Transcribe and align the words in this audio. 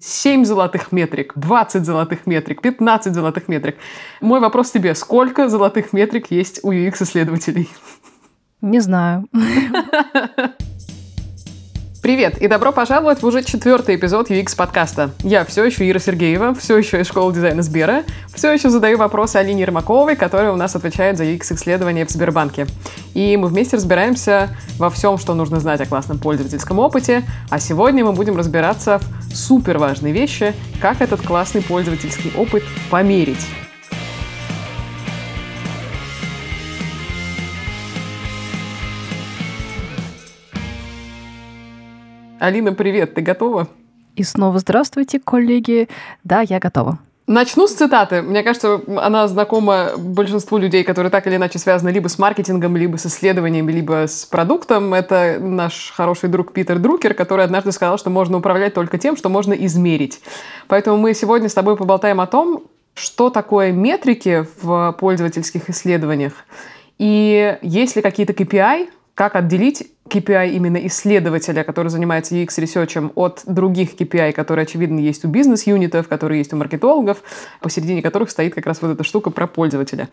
7 0.00 0.44
золотых 0.44 0.92
метрик, 0.92 1.32
20 1.36 1.84
золотых 1.84 2.26
метрик, 2.26 2.60
15 2.60 3.14
золотых 3.14 3.48
метрик. 3.48 3.76
Мой 4.20 4.40
вопрос 4.40 4.70
тебе, 4.70 4.94
сколько 4.94 5.48
золотых 5.48 5.92
метрик 5.92 6.30
есть 6.30 6.60
у 6.62 6.72
UX-исследователей? 6.72 7.68
Не 8.60 8.80
знаю. 8.80 9.28
Привет 12.04 12.36
и 12.36 12.48
добро 12.48 12.70
пожаловать 12.70 13.22
в 13.22 13.26
уже 13.26 13.42
четвертый 13.42 13.96
эпизод 13.96 14.30
UX 14.30 14.54
подкаста. 14.54 15.12
Я 15.20 15.46
все 15.46 15.64
еще 15.64 15.88
Ира 15.88 15.98
Сергеева, 15.98 16.54
все 16.54 16.76
еще 16.76 17.00
из 17.00 17.06
школы 17.06 17.32
дизайна 17.32 17.62
Сбера, 17.62 18.02
все 18.34 18.52
еще 18.52 18.68
задаю 18.68 18.98
вопросы 18.98 19.36
Алине 19.36 19.62
Ермаковой, 19.62 20.14
которая 20.14 20.52
у 20.52 20.56
нас 20.56 20.76
отвечает 20.76 21.16
за 21.16 21.24
UX-исследования 21.24 22.04
в 22.04 22.10
Сбербанке. 22.10 22.66
И 23.14 23.38
мы 23.38 23.48
вместе 23.48 23.76
разбираемся 23.76 24.54
во 24.76 24.90
всем, 24.90 25.16
что 25.16 25.32
нужно 25.32 25.60
знать 25.60 25.80
о 25.80 25.86
классном 25.86 26.18
пользовательском 26.18 26.78
опыте, 26.78 27.22
а 27.48 27.58
сегодня 27.58 28.04
мы 28.04 28.12
будем 28.12 28.36
разбираться 28.36 29.00
в 29.30 29.34
супер 29.34 29.78
важной 29.78 30.12
вещи, 30.12 30.52
как 30.82 31.00
этот 31.00 31.22
классный 31.22 31.62
пользовательский 31.62 32.34
опыт 32.36 32.64
померить. 32.90 33.46
Алина, 42.44 42.74
привет, 42.74 43.14
ты 43.14 43.22
готова? 43.22 43.68
И 44.16 44.22
снова 44.22 44.58
здравствуйте, 44.58 45.18
коллеги. 45.18 45.88
Да, 46.24 46.42
я 46.42 46.60
готова. 46.60 46.98
Начну 47.26 47.66
с 47.66 47.72
цитаты. 47.72 48.20
Мне 48.20 48.42
кажется, 48.42 48.82
она 48.98 49.26
знакома 49.28 49.92
большинству 49.96 50.58
людей, 50.58 50.84
которые 50.84 51.10
так 51.10 51.26
или 51.26 51.36
иначе 51.36 51.58
связаны 51.58 51.88
либо 51.88 52.08
с 52.08 52.18
маркетингом, 52.18 52.76
либо 52.76 52.98
с 52.98 53.06
исследованиями, 53.06 53.72
либо 53.72 54.06
с 54.06 54.26
продуктом. 54.26 54.92
Это 54.92 55.38
наш 55.40 55.90
хороший 55.96 56.28
друг 56.28 56.52
Питер 56.52 56.78
Друкер, 56.78 57.14
который 57.14 57.46
однажды 57.46 57.72
сказал, 57.72 57.96
что 57.96 58.10
можно 58.10 58.36
управлять 58.36 58.74
только 58.74 58.98
тем, 58.98 59.16
что 59.16 59.30
можно 59.30 59.54
измерить. 59.54 60.20
Поэтому 60.68 60.98
мы 60.98 61.14
сегодня 61.14 61.48
с 61.48 61.54
тобой 61.54 61.78
поболтаем 61.78 62.20
о 62.20 62.26
том, 62.26 62.64
что 62.92 63.30
такое 63.30 63.72
метрики 63.72 64.46
в 64.60 64.94
пользовательских 65.00 65.70
исследованиях, 65.70 66.34
и 66.98 67.56
есть 67.62 67.96
ли 67.96 68.02
какие-то 68.02 68.34
KPI, 68.34 68.90
как 69.14 69.34
отделить 69.34 69.93
KPI 70.14 70.50
именно 70.50 70.76
исследователя, 70.86 71.64
который 71.64 71.88
занимается 71.88 72.34
UX-ресерчем, 72.36 73.10
от 73.16 73.42
других 73.46 73.94
KPI, 73.94 74.32
которые, 74.32 74.62
очевидно, 74.62 75.00
есть 75.00 75.24
у 75.24 75.28
бизнес-юнитов, 75.28 76.08
которые 76.08 76.38
есть 76.38 76.52
у 76.52 76.56
маркетологов, 76.56 77.22
посередине 77.60 78.02
которых 78.02 78.30
стоит 78.30 78.54
как 78.54 78.66
раз 78.66 78.80
вот 78.80 78.92
эта 78.92 79.02
штука 79.02 79.30
про 79.30 79.46
пользователя. 79.46 80.08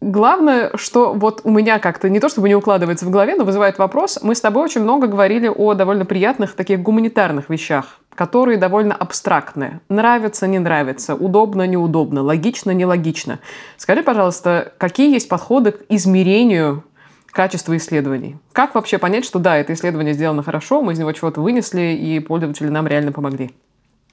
Главное, 0.00 0.72
что 0.76 1.12
вот 1.12 1.42
у 1.44 1.50
меня 1.50 1.78
как-то 1.78 2.08
не 2.08 2.18
то 2.18 2.28
чтобы 2.28 2.48
не 2.48 2.56
укладывается 2.56 3.06
в 3.06 3.10
голове, 3.10 3.36
но 3.36 3.44
вызывает 3.44 3.78
вопрос. 3.78 4.18
Мы 4.22 4.34
с 4.34 4.40
тобой 4.40 4.64
очень 4.64 4.80
много 4.80 5.06
говорили 5.06 5.48
о 5.48 5.74
довольно 5.74 6.04
приятных 6.04 6.54
таких 6.54 6.80
гуманитарных 6.80 7.48
вещах, 7.50 8.00
которые 8.14 8.58
довольно 8.58 8.94
абстрактные. 8.94 9.80
Нравится, 9.88 10.48
не 10.48 10.58
нравится, 10.58 11.14
удобно, 11.14 11.66
неудобно, 11.66 12.22
логично, 12.22 12.72
нелогично. 12.72 13.38
Скажи, 13.76 14.02
пожалуйста, 14.02 14.72
какие 14.78 15.12
есть 15.12 15.28
подходы 15.28 15.72
к 15.72 15.84
измерению 15.88 16.82
качество 17.32 17.76
исследований. 17.76 18.36
Как 18.52 18.74
вообще 18.74 18.98
понять, 18.98 19.24
что 19.24 19.38
да, 19.38 19.56
это 19.56 19.72
исследование 19.72 20.14
сделано 20.14 20.42
хорошо, 20.42 20.82
мы 20.82 20.92
из 20.92 20.98
него 20.98 21.10
чего-то 21.12 21.40
вынесли, 21.40 21.92
и 21.94 22.20
пользователи 22.20 22.68
нам 22.68 22.86
реально 22.86 23.10
помогли? 23.10 23.50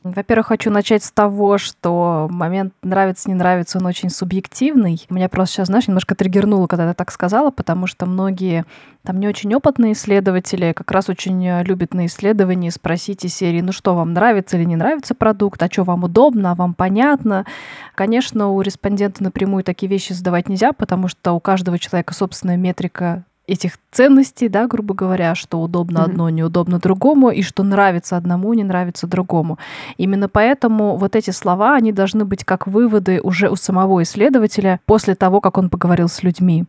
Во-первых, 0.04 0.48
хочу 0.48 0.72
начать 0.72 1.04
с 1.04 1.12
того, 1.12 1.58
что 1.58 2.28
момент 2.32 2.74
нравится, 2.82 3.28
не 3.28 3.36
нравится, 3.36 3.80
он 3.80 3.86
очень 3.86 4.10
субъективный. 4.10 5.06
Меня 5.10 5.28
просто 5.28 5.56
сейчас, 5.56 5.68
знаешь, 5.68 5.90
немножко 5.90 6.16
триггернуло, 6.16 6.68
когда 6.68 6.88
ты 6.88 6.94
так 6.94 7.12
сказала, 7.12 7.52
потому 7.52 7.86
что 7.86 8.06
многие 8.06 8.64
там 9.04 9.20
не 9.20 9.28
очень 9.28 9.54
опытные 9.54 9.92
исследователи 9.92 10.72
как 10.72 10.90
раз 10.92 11.10
очень 11.10 11.46
э, 11.46 11.64
любят 11.64 11.94
на 11.94 12.06
исследовании 12.06 12.70
спросить 12.70 13.26
из 13.26 13.36
серии, 13.36 13.60
ну 13.60 13.74
что, 13.74 13.94
вам 13.94 14.14
нравится 14.14 14.56
или 14.56 14.64
не 14.64 14.78
нравится 14.78 15.16
продукт, 15.16 15.62
а 15.62 15.70
что 15.70 15.84
вам 15.84 16.06
удобно, 16.06 16.52
а 16.52 16.56
вам 16.56 16.74
понятно. 16.74 17.46
Конечно, 17.94 18.52
у 18.52 18.62
респондента 18.62 19.22
напрямую 19.22 19.66
такие 19.66 19.90
вещи 19.90 20.14
задавать 20.14 20.48
нельзя, 20.48 20.72
потому 20.72 21.10
что 21.10 21.34
у 21.34 21.42
каждого 21.42 21.78
человека 21.78 22.14
собственная 22.14 22.58
метрика 22.58 23.26
этих 23.50 23.74
ценностей, 23.92 24.48
да, 24.50 24.68
грубо 24.68 24.94
говоря, 24.94 25.36
что 25.36 25.62
удобно 25.62 26.00
mm-hmm. 26.00 26.04
одно, 26.04 26.30
неудобно 26.30 26.80
другому, 26.80 27.32
и 27.32 27.42
что 27.42 27.64
нравится 27.64 28.16
одному, 28.18 28.54
не 28.54 28.64
нравится 28.64 29.08
другому. 29.08 29.58
Именно 29.98 30.30
поэтому 30.30 30.96
вот 30.96 31.16
эти 31.16 31.32
слова, 31.32 31.76
они 31.76 31.92
должны 31.92 32.26
быть 32.26 32.44
как 32.44 32.68
выводы 32.68 33.20
уже 33.22 33.50
у 33.50 33.56
самого 33.56 34.04
исследователя 34.04 34.80
после 34.86 35.16
того, 35.16 35.42
как 35.42 35.58
он 35.58 35.70
поговорил 35.70 36.08
с 36.08 36.24
людьми. 36.24 36.66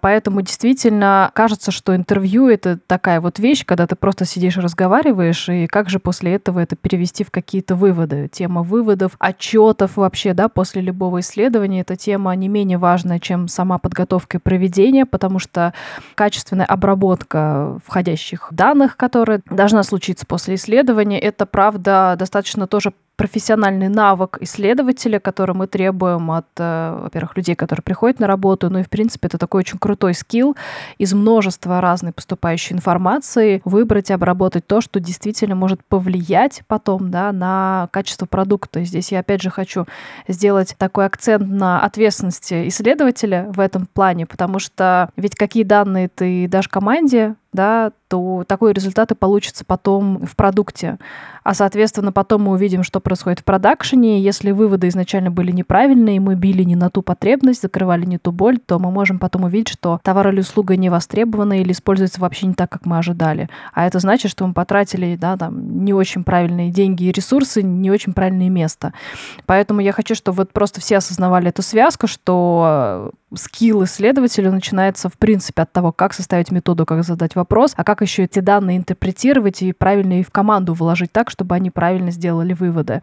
Поэтому 0.00 0.42
действительно 0.42 1.30
кажется, 1.34 1.70
что 1.70 1.94
интервью— 1.94 2.48
это 2.48 2.78
такая 2.86 3.20
вот 3.20 3.38
вещь, 3.38 3.64
когда 3.64 3.86
ты 3.86 3.94
просто 3.94 4.24
сидишь 4.24 4.56
и 4.56 4.60
разговариваешь, 4.60 5.48
и 5.48 5.66
как 5.66 5.88
же 5.88 5.98
после 5.98 6.34
этого 6.34 6.58
это 6.58 6.76
перевести 6.76 7.24
в 7.24 7.30
какие-то 7.30 7.76
выводы. 7.76 8.28
Тема 8.32 8.62
выводов, 8.62 9.12
отчетов 9.18 9.96
вообще, 9.96 10.34
да, 10.34 10.48
после 10.48 10.82
любого 10.82 11.20
исследования, 11.20 11.80
эта 11.80 11.96
тема 11.96 12.34
не 12.34 12.48
менее 12.48 12.78
важная, 12.78 13.20
чем 13.20 13.48
сама 13.48 13.78
подготовка 13.78 14.38
и 14.38 14.40
проведение, 14.40 15.06
потому 15.06 15.38
что 15.38 15.72
качественная 16.24 16.64
обработка 16.64 17.78
входящих 17.84 18.48
данных, 18.50 18.96
которая 18.96 19.42
должна 19.44 19.82
случиться 19.82 20.24
после 20.24 20.54
исследования. 20.54 21.20
Это, 21.20 21.44
правда, 21.44 22.16
достаточно 22.18 22.66
тоже 22.66 22.94
профессиональный 23.16 23.88
навык 23.88 24.38
исследователя, 24.40 25.20
который 25.20 25.54
мы 25.54 25.66
требуем 25.66 26.30
от, 26.30 26.46
э, 26.58 26.98
во-первых, 27.02 27.36
людей, 27.36 27.54
которые 27.54 27.82
приходят 27.82 28.18
на 28.18 28.26
работу, 28.26 28.70
ну 28.70 28.80
и, 28.80 28.82
в 28.82 28.90
принципе, 28.90 29.28
это 29.28 29.38
такой 29.38 29.60
очень 29.60 29.78
крутой 29.78 30.14
скилл 30.14 30.56
из 30.98 31.12
множества 31.14 31.80
разной 31.80 32.12
поступающей 32.12 32.74
информации 32.74 33.62
выбрать 33.64 34.10
и 34.10 34.12
обработать 34.12 34.66
то, 34.66 34.80
что 34.80 35.00
действительно 35.00 35.54
может 35.54 35.84
повлиять 35.84 36.62
потом 36.66 37.10
да, 37.10 37.32
на 37.32 37.88
качество 37.92 38.26
продукта. 38.26 38.80
И 38.80 38.84
здесь 38.84 39.12
я, 39.12 39.20
опять 39.20 39.42
же, 39.42 39.50
хочу 39.50 39.86
сделать 40.26 40.74
такой 40.78 41.06
акцент 41.06 41.48
на 41.48 41.80
ответственности 41.80 42.68
исследователя 42.68 43.46
в 43.50 43.60
этом 43.60 43.86
плане, 43.86 44.26
потому 44.26 44.58
что 44.58 45.10
ведь 45.16 45.36
какие 45.36 45.62
данные 45.62 46.08
ты 46.08 46.48
дашь 46.48 46.68
команде, 46.68 47.36
да, 47.54 47.92
то 48.08 48.44
такой 48.46 48.72
результат 48.72 49.12
и 49.12 49.14
получится 49.14 49.64
потом 49.64 50.26
в 50.26 50.36
продукте. 50.36 50.98
А, 51.44 51.54
соответственно, 51.54 52.10
потом 52.10 52.42
мы 52.42 52.52
увидим, 52.52 52.82
что 52.82 53.00
происходит 53.00 53.40
в 53.40 53.44
продакшене. 53.44 54.20
Если 54.20 54.50
выводы 54.50 54.88
изначально 54.88 55.30
были 55.30 55.52
неправильные, 55.52 56.18
мы 56.18 56.34
били 56.34 56.64
не 56.64 56.74
на 56.74 56.90
ту 56.90 57.02
потребность, 57.02 57.62
закрывали 57.62 58.04
не 58.04 58.18
ту 58.18 58.32
боль, 58.32 58.58
то 58.58 58.78
мы 58.78 58.90
можем 58.90 59.18
потом 59.18 59.44
увидеть, 59.44 59.68
что 59.68 60.00
товар 60.02 60.28
или 60.28 60.40
услуга 60.40 60.76
не 60.76 60.90
востребована 60.90 61.60
или 61.60 61.72
используется 61.72 62.20
вообще 62.20 62.46
не 62.46 62.54
так, 62.54 62.70
как 62.70 62.86
мы 62.86 62.98
ожидали. 62.98 63.48
А 63.72 63.86
это 63.86 64.00
значит, 64.00 64.30
что 64.30 64.46
мы 64.46 64.52
потратили 64.52 65.16
да, 65.16 65.36
там, 65.36 65.84
не 65.84 65.92
очень 65.92 66.24
правильные 66.24 66.70
деньги 66.70 67.04
и 67.04 67.12
ресурсы, 67.12 67.62
не 67.62 67.90
очень 67.90 68.14
правильное 68.14 68.48
место. 68.48 68.92
Поэтому 69.46 69.80
я 69.80 69.92
хочу, 69.92 70.14
чтобы 70.14 70.38
вот 70.38 70.52
просто 70.52 70.80
все 70.80 70.96
осознавали 70.96 71.50
эту 71.50 71.62
связку, 71.62 72.06
что 72.06 73.12
скилл 73.36 73.84
исследователя 73.84 74.50
начинается, 74.50 75.08
в 75.08 75.18
принципе, 75.18 75.62
от 75.62 75.72
того, 75.72 75.92
как 75.92 76.14
составить 76.14 76.50
методу, 76.50 76.86
как 76.86 77.04
задать 77.04 77.34
вопрос, 77.34 77.72
а 77.76 77.84
как 77.84 78.02
еще 78.02 78.24
эти 78.24 78.40
данные 78.40 78.78
интерпретировать 78.78 79.62
и 79.62 79.72
правильно 79.72 80.20
и 80.20 80.22
в 80.22 80.30
команду 80.30 80.74
вложить 80.74 81.12
так, 81.12 81.30
чтобы 81.30 81.54
они 81.54 81.70
правильно 81.70 82.10
сделали 82.10 82.52
выводы. 82.52 83.00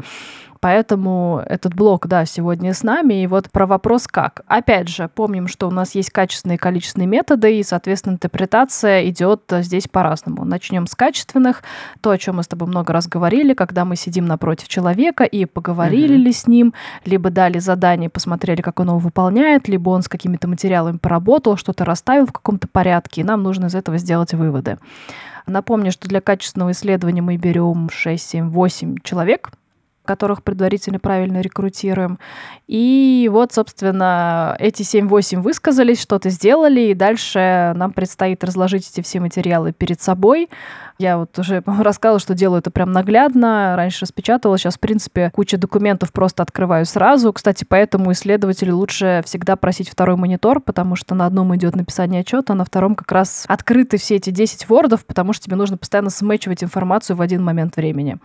Поэтому 0.61 1.41
этот 1.47 1.73
блок, 1.73 2.05
да, 2.05 2.23
сегодня 2.25 2.75
с 2.75 2.83
нами. 2.83 3.23
И 3.23 3.27
вот 3.27 3.49
про 3.49 3.65
вопрос 3.65 4.07
как. 4.07 4.41
Опять 4.45 4.89
же, 4.89 5.09
помним, 5.09 5.47
что 5.47 5.67
у 5.67 5.71
нас 5.71 5.95
есть 5.95 6.11
качественные 6.11 6.57
и 6.57 6.59
количественные 6.59 7.07
методы, 7.07 7.57
и, 7.57 7.63
соответственно, 7.63 8.13
интерпретация 8.13 9.09
идет 9.09 9.41
здесь 9.49 9.87
по-разному. 9.87 10.45
Начнем 10.45 10.85
с 10.85 10.93
качественных. 10.93 11.63
То, 11.99 12.11
о 12.11 12.17
чем 12.19 12.35
мы 12.35 12.43
с 12.43 12.47
тобой 12.47 12.67
много 12.67 12.93
раз 12.93 13.07
говорили, 13.07 13.55
когда 13.55 13.85
мы 13.85 13.95
сидим 13.95 14.25
напротив 14.25 14.67
человека 14.67 15.23
и 15.23 15.45
поговорили 15.45 16.15
mm-hmm. 16.15 16.23
ли 16.23 16.31
с 16.31 16.45
ним, 16.45 16.73
либо 17.05 17.31
дали 17.31 17.57
задание, 17.57 18.11
посмотрели, 18.11 18.61
как 18.61 18.79
он 18.79 18.89
его 18.89 18.99
выполняет, 18.99 19.67
либо 19.67 19.89
он 19.89 20.03
с 20.03 20.07
какими-то 20.07 20.47
материалами 20.47 20.97
поработал, 20.97 21.57
что-то 21.57 21.85
расставил 21.85 22.27
в 22.27 22.31
каком-то 22.31 22.67
порядке, 22.67 23.21
и 23.21 23.23
нам 23.23 23.41
нужно 23.41 23.65
из 23.65 23.73
этого 23.73 23.97
сделать 23.97 24.35
выводы. 24.35 24.77
Напомню, 25.47 25.91
что 25.91 26.07
для 26.07 26.21
качественного 26.21 26.71
исследования 26.71 27.23
мы 27.23 27.37
берем 27.37 27.89
6, 27.89 28.29
7, 28.29 28.49
8 28.49 28.97
человек, 29.03 29.49
которых 30.05 30.43
предварительно 30.43 30.99
правильно 30.99 31.41
рекрутируем. 31.41 32.19
И 32.67 33.29
вот, 33.31 33.53
собственно, 33.53 34.55
эти 34.59 34.81
7-8 34.81 35.41
высказались, 35.41 36.01
что-то 36.01 36.29
сделали, 36.29 36.81
и 36.81 36.93
дальше 36.93 37.73
нам 37.75 37.93
предстоит 37.93 38.43
разложить 38.43 38.89
эти 38.89 39.01
все 39.01 39.19
материалы 39.19 39.73
перед 39.73 40.01
собой, 40.01 40.49
я 41.01 41.17
вот 41.17 41.37
уже 41.39 41.63
рассказывала, 41.65 42.19
что 42.19 42.35
делаю 42.35 42.59
это 42.59 42.69
прям 42.69 42.91
наглядно. 42.91 43.75
Раньше 43.75 44.05
распечатала, 44.05 44.57
сейчас, 44.57 44.75
в 44.75 44.79
принципе, 44.79 45.31
куча 45.33 45.57
документов 45.57 46.13
просто 46.13 46.43
открываю 46.43 46.85
сразу. 46.85 47.33
Кстати, 47.33 47.65
поэтому 47.67 48.11
исследователю 48.11 48.77
лучше 48.77 49.23
всегда 49.25 49.55
просить 49.55 49.89
второй 49.89 50.15
монитор, 50.15 50.61
потому 50.61 50.95
что 50.95 51.15
на 51.15 51.25
одном 51.25 51.55
идет 51.55 51.75
написание 51.75 52.21
отчета, 52.21 52.53
а 52.53 52.55
на 52.55 52.65
втором 52.65 52.95
как 52.95 53.11
раз 53.11 53.45
открыты 53.47 53.97
все 53.97 54.17
эти 54.17 54.29
10 54.29 54.69
вордов, 54.69 55.05
потому 55.05 55.33
что 55.33 55.45
тебе 55.45 55.55
нужно 55.55 55.77
постоянно 55.77 56.11
смечивать 56.11 56.63
информацию 56.63 57.15
в 57.15 57.21
один 57.21 57.43
момент 57.43 57.75
времени. 57.77 58.19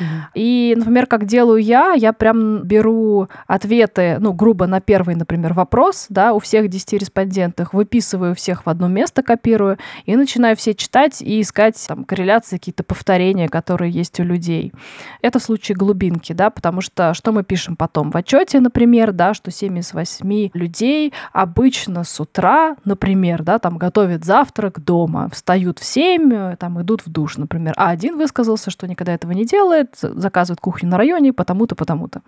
Угу. 0.00 0.06
И, 0.34 0.74
например, 0.76 1.06
как 1.06 1.21
как 1.22 1.28
делаю 1.28 1.62
я, 1.62 1.92
я 1.92 2.12
прям 2.12 2.64
беру 2.64 3.28
ответы, 3.46 4.16
ну, 4.18 4.32
грубо 4.32 4.66
на 4.66 4.80
первый, 4.80 5.14
например, 5.14 5.52
вопрос, 5.52 6.06
да, 6.08 6.32
у 6.32 6.40
всех 6.40 6.68
10 6.68 6.94
респондентов, 6.94 7.72
выписываю 7.72 8.34
всех 8.34 8.66
в 8.66 8.68
одно 8.68 8.88
место, 8.88 9.22
копирую, 9.22 9.78
и 10.04 10.16
начинаю 10.16 10.56
все 10.56 10.74
читать 10.74 11.22
и 11.22 11.40
искать 11.40 11.82
там 11.86 12.04
корреляции, 12.04 12.56
какие-то 12.56 12.82
повторения, 12.82 13.48
которые 13.48 13.92
есть 13.92 14.18
у 14.18 14.24
людей. 14.24 14.72
Это 15.20 15.38
в 15.38 15.44
случае 15.44 15.76
глубинки, 15.76 16.32
да, 16.32 16.50
потому 16.50 16.80
что 16.80 17.14
что 17.14 17.30
мы 17.30 17.44
пишем 17.44 17.76
потом 17.76 18.10
в 18.10 18.16
отчете, 18.16 18.58
например, 18.58 19.12
да, 19.12 19.32
что 19.32 19.52
7 19.52 19.78
из 19.78 19.94
8 19.94 20.50
людей 20.54 21.12
обычно 21.32 22.02
с 22.02 22.18
утра, 22.18 22.74
например, 22.84 23.44
да, 23.44 23.60
там 23.60 23.78
готовят 23.78 24.24
завтрак 24.24 24.82
дома, 24.82 25.28
встают 25.32 25.78
в 25.78 25.84
7, 25.84 26.56
там 26.56 26.82
идут 26.82 27.06
в 27.06 27.10
душ, 27.10 27.36
например, 27.36 27.74
а 27.76 27.90
один 27.90 28.16
высказался, 28.16 28.72
что 28.72 28.88
никогда 28.88 29.14
этого 29.14 29.30
не 29.30 29.44
делает, 29.44 29.94
заказывает 30.00 30.60
кухню 30.60 30.88
на 30.88 30.98
районе, 31.12 31.32
потому-то, 31.32 31.74
потому-то. 31.74 32.22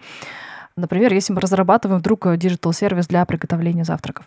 Например, 0.76 1.12
если 1.12 1.32
мы 1.32 1.40
разрабатываем 1.40 2.00
вдруг 2.00 2.36
digital 2.37 2.71
-сервис 2.71 3.06
для 3.06 3.25
приготовления 3.25 3.84
завтраков. 3.84 4.26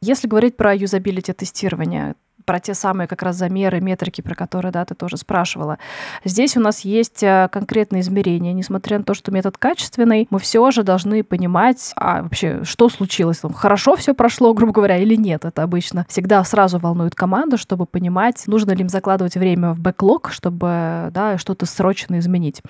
Если 0.00 0.28
говорить 0.28 0.56
про 0.56 0.74
юзабилити 0.74 1.32
тестирование, 1.32 2.14
про 2.44 2.60
те 2.60 2.74
самые 2.74 3.08
как 3.08 3.22
раз 3.22 3.36
замеры, 3.36 3.80
метрики, 3.80 4.20
про 4.20 4.34
которые, 4.34 4.72
да, 4.72 4.84
ты 4.84 4.94
тоже 4.94 5.16
спрашивала. 5.16 5.78
Здесь 6.24 6.56
у 6.56 6.60
нас 6.60 6.80
есть 6.80 7.22
э, 7.22 7.48
конкретные 7.50 8.00
измерения. 8.00 8.52
Несмотря 8.52 8.98
на 8.98 9.04
то, 9.04 9.14
что 9.14 9.32
метод 9.32 9.58
качественный, 9.58 10.26
мы 10.30 10.38
все 10.38 10.70
же 10.70 10.82
должны 10.82 11.24
понимать, 11.24 11.92
а 11.96 12.22
вообще, 12.22 12.64
что 12.64 12.88
случилось, 12.88 13.38
там, 13.38 13.52
хорошо 13.52 13.96
все 13.96 14.14
прошло, 14.14 14.52
грубо 14.54 14.72
говоря, 14.72 14.98
или 14.98 15.14
нет. 15.14 15.44
Это 15.44 15.62
обычно 15.62 16.06
всегда 16.08 16.42
сразу 16.44 16.78
волнует 16.78 17.14
команду, 17.14 17.58
чтобы 17.58 17.86
понимать, 17.86 18.44
нужно 18.46 18.72
ли 18.72 18.82
им 18.82 18.88
закладывать 18.88 19.36
время 19.36 19.72
в 19.72 19.80
бэклог, 19.80 20.30
чтобы 20.30 21.10
да, 21.12 21.38
что-то 21.38 21.66
срочно 21.66 22.18
изменить. 22.18 22.62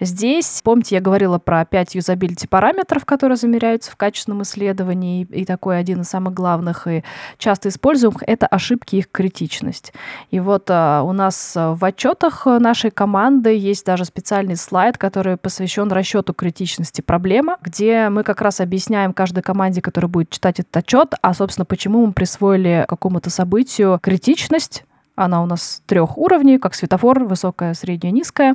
Здесь, 0.00 0.60
помните, 0.62 0.96
я 0.96 1.00
говорила 1.00 1.38
про 1.38 1.64
5 1.64 1.94
юзабилити 1.94 2.46
параметров, 2.46 3.04
которые 3.04 3.36
замеряются 3.36 3.90
в 3.90 3.96
качественном 3.96 4.42
исследовании, 4.42 5.26
и 5.30 5.44
такой 5.44 5.78
один 5.78 6.02
из 6.02 6.08
самых 6.08 6.34
главных 6.34 6.86
и 6.86 7.04
часто 7.38 7.68
используемых— 7.68 8.22
это 8.26 8.46
ошибки 8.46 8.96
их 8.96 9.10
критичность. 9.18 9.92
И 10.30 10.38
вот 10.38 10.66
а, 10.68 11.02
у 11.02 11.12
нас 11.12 11.54
а, 11.56 11.74
в 11.74 11.84
отчетах 11.84 12.46
нашей 12.46 12.92
команды 12.92 13.52
есть 13.52 13.84
даже 13.84 14.04
специальный 14.04 14.54
слайд, 14.54 14.96
который 14.96 15.36
посвящен 15.36 15.90
расчету 15.90 16.34
критичности 16.34 17.00
проблемы, 17.00 17.56
где 17.60 18.10
мы 18.10 18.22
как 18.22 18.40
раз 18.40 18.60
объясняем 18.60 19.12
каждой 19.12 19.42
команде, 19.42 19.82
которая 19.82 20.08
будет 20.08 20.30
читать 20.30 20.60
этот 20.60 20.76
отчет, 20.76 21.14
а, 21.20 21.34
собственно, 21.34 21.64
почему 21.64 22.06
мы 22.06 22.12
присвоили 22.12 22.84
какому-то 22.88 23.28
событию 23.28 23.98
критичность. 24.00 24.84
Она 25.16 25.42
у 25.42 25.46
нас 25.46 25.82
трех 25.86 26.16
уровней, 26.16 26.58
как 26.58 26.76
светофор, 26.76 27.24
высокая, 27.24 27.74
средняя, 27.74 28.12
низкая. 28.12 28.54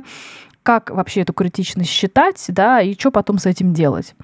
Как 0.62 0.88
вообще 0.88 1.20
эту 1.20 1.34
критичность 1.34 1.90
считать, 1.90 2.42
да, 2.48 2.80
и 2.80 2.94
что 2.98 3.10
потом 3.10 3.36
с 3.36 3.44
этим 3.44 3.74
делать. 3.74 4.14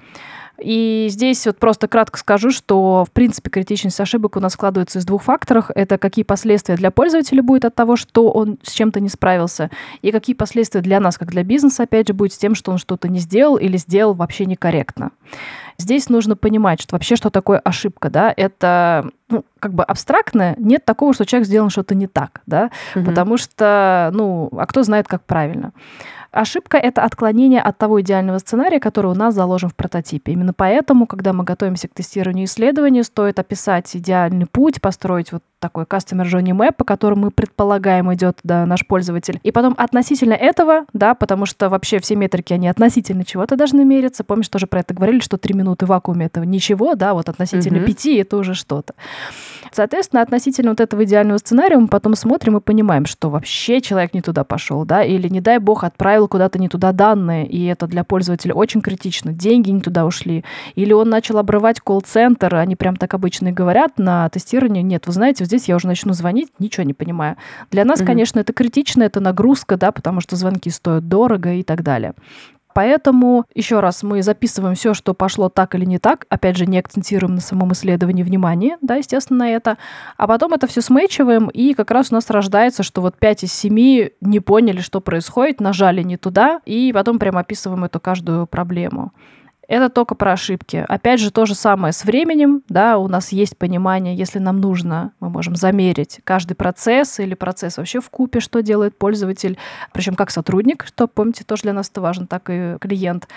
И 0.61 1.07
здесь 1.09 1.45
вот 1.45 1.57
просто 1.57 1.87
кратко 1.87 2.19
скажу, 2.19 2.51
что, 2.51 3.05
в 3.05 3.11
принципе, 3.11 3.49
критичность 3.49 3.99
ошибок 3.99 4.37
у 4.37 4.39
нас 4.39 4.53
складывается 4.53 4.99
из 4.99 5.05
двух 5.05 5.23
факторов. 5.23 5.71
Это 5.73 5.97
какие 5.97 6.23
последствия 6.23 6.75
для 6.75 6.91
пользователя 6.91 7.41
будет 7.41 7.65
от 7.65 7.75
того, 7.75 7.95
что 7.95 8.31
он 8.31 8.57
с 8.63 8.71
чем-то 8.71 8.99
не 8.99 9.09
справился, 9.09 9.71
и 10.01 10.11
какие 10.11 10.35
последствия 10.35 10.81
для 10.81 10.99
нас, 10.99 11.17
как 11.17 11.29
для 11.29 11.43
бизнеса, 11.43 11.83
опять 11.83 12.07
же, 12.07 12.13
будет 12.13 12.33
с 12.33 12.37
тем, 12.37 12.55
что 12.55 12.71
он 12.71 12.77
что-то 12.77 13.07
не 13.07 13.19
сделал 13.19 13.57
или 13.57 13.77
сделал 13.77 14.13
вообще 14.13 14.45
некорректно. 14.45 15.11
Здесь 15.77 16.09
нужно 16.09 16.35
понимать, 16.35 16.79
что 16.79 16.95
вообще 16.95 17.15
что 17.15 17.31
такое 17.31 17.57
ошибка, 17.57 18.09
да, 18.09 18.31
это 18.35 19.09
ну, 19.29 19.43
как 19.59 19.73
бы 19.73 19.83
абстрактное, 19.83 20.55
нет 20.59 20.85
такого, 20.85 21.13
что 21.13 21.25
человек 21.25 21.47
сделал 21.47 21.69
что-то 21.69 21.95
не 21.95 22.07
так, 22.07 22.41
да, 22.45 22.69
угу. 22.95 23.05
потому 23.05 23.37
что, 23.37 24.11
ну, 24.13 24.49
а 24.55 24.65
кто 24.67 24.83
знает, 24.83 25.07
как 25.07 25.23
правильно. 25.23 25.71
Ошибка— 26.31 26.77
это 26.79 27.03
отклонение 27.03 27.61
от 27.61 27.77
того 27.77 27.99
идеального 28.01 28.37
сценария, 28.37 28.79
который 28.79 29.11
у 29.11 29.15
нас 29.15 29.35
заложен 29.35 29.69
в 29.69 29.75
прототипе. 29.75 30.31
Именно 30.31 30.53
поэтому, 30.53 31.05
когда 31.05 31.33
мы 31.33 31.43
готовимся 31.43 31.89
к 31.89 31.93
тестированию 31.93 32.45
исследования, 32.45 33.03
стоит 33.03 33.37
описать 33.37 33.93
идеальный 33.95 34.45
путь, 34.45 34.79
построить 34.79 35.33
вот 35.33 35.43
такой 35.59 35.83
customer 35.83 36.23
journey 36.23 36.51
map, 36.57 36.73
по 36.73 36.85
которому 36.85 37.25
мы 37.25 37.31
предполагаем 37.31 38.13
идет 38.13 38.39
да, 38.43 38.65
наш 38.65 38.87
пользователь. 38.87 39.39
И 39.43 39.51
потом 39.51 39.75
относительно 39.77 40.33
этого, 40.33 40.85
да, 40.93 41.15
потому 41.15 41.45
что 41.45 41.69
вообще 41.69 41.99
все 41.99 42.15
метрики, 42.15 42.53
они 42.53 42.69
относительно 42.69 43.25
чего-то 43.25 43.57
должны 43.57 43.83
мериться. 43.83 44.23
Помнишь, 44.23 44.47
тоже 44.47 44.67
про 44.67 44.79
это 44.79 44.93
говорили, 44.93 45.19
что 45.19 45.37
три 45.37 45.53
минуты 45.53 45.85
в 45.85 45.89
вакууме 45.89 46.27
это 46.27 46.39
ничего, 46.45 46.95
да, 46.95 47.13
вот 47.13 47.27
относительно 47.27 47.77
mm-hmm. 47.77 47.85
пяти 47.85 48.15
это 48.15 48.37
уже 48.37 48.53
что-то. 48.53 48.93
Соответственно, 49.71 50.21
относительно 50.21 50.71
вот 50.71 50.81
этого 50.81 51.05
идеального 51.05 51.37
сценария 51.37 51.77
мы 51.77 51.87
потом 51.87 52.15
смотрим 52.15 52.57
и 52.57 52.61
понимаем, 52.61 53.05
что 53.05 53.29
вообще 53.29 53.81
человек 53.81 54.13
не 54.13 54.21
туда 54.21 54.43
пошел, 54.43 54.85
да, 54.85 55.03
или, 55.03 55.27
не 55.27 55.41
дай 55.41 55.59
бог, 55.59 55.83
отправил 55.83 56.27
куда-то 56.27 56.59
не 56.59 56.67
туда 56.67 56.91
данные, 56.91 57.47
и 57.47 57.65
это 57.65 57.87
для 57.87 58.03
пользователя 58.03 58.53
очень 58.53 58.81
критично, 58.81 59.31
деньги 59.31 59.69
не 59.69 59.81
туда 59.81 60.05
ушли, 60.05 60.43
или 60.75 60.91
он 60.91 61.09
начал 61.09 61.37
обрывать 61.37 61.79
колл-центр, 61.79 62.55
они 62.55 62.75
прям 62.75 62.95
так 62.95 63.13
обычно 63.13 63.49
и 63.49 63.51
говорят 63.51 63.97
на 63.97 64.27
тестировании, 64.29 64.81
нет, 64.81 65.07
вы 65.07 65.13
знаете, 65.13 65.45
здесь 65.45 65.67
я 65.69 65.75
уже 65.75 65.87
начну 65.87 66.13
звонить, 66.13 66.49
ничего 66.59 66.83
не 66.83 66.93
понимаю. 66.93 67.37
Для 67.71 67.85
нас, 67.85 68.01
mm-hmm. 68.01 68.05
конечно, 68.05 68.39
это 68.39 68.53
критично, 68.53 69.03
это 69.03 69.19
нагрузка, 69.19 69.77
да, 69.77 69.91
потому 69.91 70.21
что 70.21 70.35
звонки 70.35 70.69
стоят 70.69 71.07
дорого 71.07 71.53
и 71.53 71.63
так 71.63 71.83
далее. 71.83 72.13
Поэтому, 72.73 73.45
еще 73.53 73.79
раз, 73.79 74.03
мы 74.03 74.21
записываем 74.23 74.75
все, 74.75 74.93
что 74.93 75.13
пошло 75.13 75.49
так 75.49 75.75
или 75.75 75.85
не 75.85 75.99
так, 75.99 76.25
опять 76.29 76.57
же, 76.57 76.65
не 76.65 76.79
акцентируем 76.79 77.35
на 77.35 77.41
самом 77.41 77.73
исследовании 77.73 78.23
внимание, 78.23 78.77
да, 78.81 78.95
естественно, 78.95 79.39
на 79.39 79.49
это, 79.49 79.77
а 80.17 80.27
потом 80.27 80.53
это 80.53 80.67
все 80.67 80.81
смечиваем, 80.81 81.47
и 81.47 81.73
как 81.73 81.91
раз 81.91 82.11
у 82.11 82.15
нас 82.15 82.29
рождается, 82.29 82.83
что 82.83 83.01
вот 83.01 83.15
5 83.17 83.43
из 83.43 83.53
7 83.53 84.09
не 84.21 84.39
поняли, 84.39 84.81
что 84.81 85.01
происходит, 85.01 85.61
нажали 85.61 86.03
не 86.03 86.17
туда, 86.17 86.61
и 86.65 86.91
потом 86.93 87.19
прям 87.19 87.37
описываем 87.37 87.83
эту 87.83 87.99
каждую 87.99 88.47
проблему. 88.47 89.11
Это 89.71 89.87
только 89.87 90.15
про 90.15 90.33
ошибки. 90.33 90.83
Опять 90.89 91.21
же, 91.21 91.31
то 91.31 91.45
же 91.45 91.55
самое 91.55 91.93
с 91.93 92.03
временем, 92.03 92.61
да, 92.67 92.97
у 92.97 93.07
нас 93.07 93.31
есть 93.31 93.57
понимание, 93.57 94.17
если 94.17 94.37
нам 94.37 94.59
нужно, 94.59 95.13
мы 95.21 95.29
можем 95.29 95.55
замерить 95.55 96.19
каждый 96.25 96.55
процесс 96.55 97.21
или 97.21 97.35
процесс 97.35 97.77
вообще 97.77 98.01
в 98.01 98.09
купе, 98.09 98.41
что 98.41 98.61
делает 98.61 98.97
пользователь, 98.97 99.57
причем 99.93 100.15
как 100.15 100.29
сотрудник, 100.29 100.83
что, 100.85 101.07
помните, 101.07 101.45
тоже 101.45 101.61
для 101.61 101.71
нас 101.71 101.89
это 101.89 102.01
важно, 102.01 102.27
так 102.27 102.49
и 102.49 102.75
клиент 102.81 103.29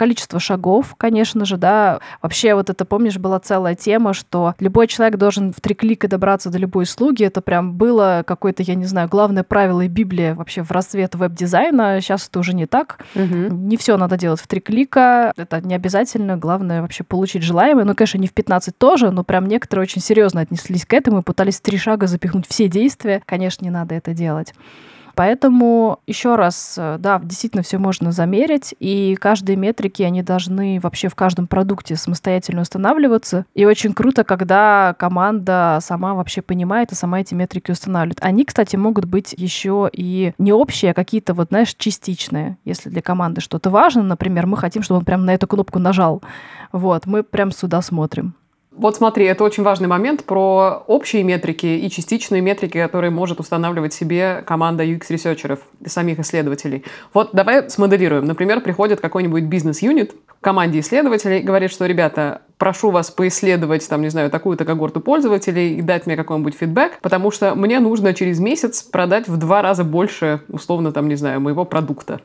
количество 0.00 0.40
шагов, 0.40 0.94
конечно 0.96 1.44
же, 1.44 1.58
да. 1.58 2.00
Вообще 2.22 2.54
вот 2.54 2.70
это, 2.70 2.86
помнишь, 2.86 3.18
была 3.18 3.38
целая 3.38 3.74
тема, 3.74 4.14
что 4.14 4.54
любой 4.58 4.86
человек 4.86 5.18
должен 5.18 5.52
в 5.52 5.60
три 5.60 5.74
клика 5.74 6.08
добраться 6.08 6.48
до 6.48 6.56
любой 6.56 6.84
услуги. 6.84 7.22
Это 7.22 7.42
прям 7.42 7.74
было 7.74 8.24
какое-то, 8.26 8.62
я 8.62 8.76
не 8.76 8.86
знаю, 8.86 9.10
главное 9.10 9.42
правило 9.42 9.82
и 9.82 9.88
Библия 9.88 10.34
вообще 10.34 10.62
в 10.62 10.70
расцвет 10.70 11.16
веб-дизайна. 11.16 12.00
Сейчас 12.00 12.28
это 12.28 12.38
уже 12.38 12.54
не 12.54 12.64
так. 12.64 13.04
Угу. 13.14 13.54
Не 13.54 13.76
все 13.76 13.98
надо 13.98 14.16
делать 14.16 14.40
в 14.40 14.46
три 14.46 14.60
клика. 14.60 15.34
Это 15.36 15.60
не 15.60 15.74
обязательно. 15.74 16.38
Главное 16.38 16.80
вообще 16.80 17.04
получить 17.04 17.42
желаемое. 17.42 17.84
Ну, 17.84 17.94
конечно, 17.94 18.16
не 18.16 18.26
в 18.26 18.32
15 18.32 18.78
тоже, 18.78 19.10
но 19.10 19.22
прям 19.22 19.48
некоторые 19.48 19.82
очень 19.82 20.00
серьезно 20.00 20.40
отнеслись 20.40 20.86
к 20.86 20.94
этому 20.94 21.18
и 21.18 21.22
пытались 21.22 21.58
в 21.58 21.60
три 21.60 21.76
шага 21.76 22.06
запихнуть 22.06 22.46
все 22.48 22.68
действия. 22.68 23.20
Конечно, 23.26 23.64
не 23.64 23.70
надо 23.70 23.94
это 23.94 24.14
делать. 24.14 24.54
Поэтому 25.20 25.98
еще 26.06 26.34
раз, 26.36 26.76
э, 26.78 26.96
да, 26.98 27.20
действительно 27.22 27.62
все 27.62 27.76
можно 27.76 28.10
замерить, 28.10 28.74
и 28.80 29.18
каждые 29.20 29.56
метрики, 29.56 30.02
они 30.02 30.22
должны 30.22 30.80
вообще 30.82 31.08
в 31.08 31.14
каждом 31.14 31.46
продукте 31.46 31.94
самостоятельно 31.96 32.62
устанавливаться. 32.62 33.44
И 33.54 33.66
очень 33.66 33.92
круто, 33.92 34.24
когда 34.24 34.96
команда 34.98 35.76
сама 35.82 36.14
вообще 36.14 36.40
понимает 36.40 36.92
и 36.92 36.94
сама 36.94 37.20
эти 37.20 37.34
метрики 37.34 37.70
устанавливает. 37.70 38.20
Они, 38.22 38.46
кстати, 38.46 38.76
могут 38.76 39.04
быть 39.04 39.34
еще 39.36 39.90
и 39.92 40.32
не 40.38 40.54
общие, 40.54 40.92
а 40.92 40.94
какие-то, 40.94 41.34
вот, 41.34 41.48
знаешь, 41.48 41.74
частичные. 41.76 42.56
Если 42.64 42.88
для 42.88 43.02
команды 43.02 43.42
что-то 43.42 43.68
важно, 43.68 44.02
например, 44.02 44.46
мы 44.46 44.56
хотим, 44.56 44.82
чтобы 44.82 45.00
он 45.00 45.04
прям 45.04 45.26
на 45.26 45.34
эту 45.34 45.46
кнопку 45.46 45.78
нажал. 45.78 46.22
Вот, 46.72 47.04
мы 47.04 47.24
прям 47.24 47.50
сюда 47.50 47.82
смотрим. 47.82 48.36
Вот 48.72 48.94
смотри, 48.96 49.24
это 49.24 49.42
очень 49.42 49.64
важный 49.64 49.88
момент 49.88 50.24
про 50.24 50.84
общие 50.86 51.24
метрики 51.24 51.66
и 51.66 51.90
частичные 51.90 52.40
метрики, 52.40 52.80
которые 52.80 53.10
может 53.10 53.40
устанавливать 53.40 53.92
себе 53.92 54.44
команда 54.46 54.84
UX 54.84 54.94
researcher 54.94 55.43
ов, 55.43 55.58
самих 55.84 56.20
исследователей. 56.20 56.84
Вот 57.12 57.30
давай 57.32 57.68
смоделируем. 57.68 58.26
Например, 58.26 58.60
приходит 58.60 59.00
какой-нибудь 59.00 59.44
бизнес-юнит 59.44 60.14
к 60.40 60.44
команде 60.44 60.80
исследователей 60.80 61.40
говорит, 61.40 61.70
что, 61.70 61.84
ребята, 61.84 62.42
прошу 62.56 62.90
вас 62.90 63.10
поисследовать, 63.10 63.86
там, 63.86 64.00
не 64.00 64.08
знаю, 64.08 64.30
такую-то 64.30 64.64
когорту 64.64 65.00
пользователей 65.00 65.76
и 65.76 65.82
дать 65.82 66.06
мне 66.06 66.16
какой-нибудь 66.16 66.54
фидбэк, 66.54 67.00
потому 67.02 67.30
что 67.30 67.54
мне 67.54 67.78
нужно 67.78 68.14
через 68.14 68.38
месяц 68.38 68.82
продать 68.82 69.28
в 69.28 69.36
два 69.36 69.60
раза 69.60 69.84
больше, 69.84 70.40
условно, 70.48 70.92
там, 70.92 71.08
не 71.08 71.16
знаю, 71.16 71.40
моего 71.40 71.66
продукта, 71.66 72.20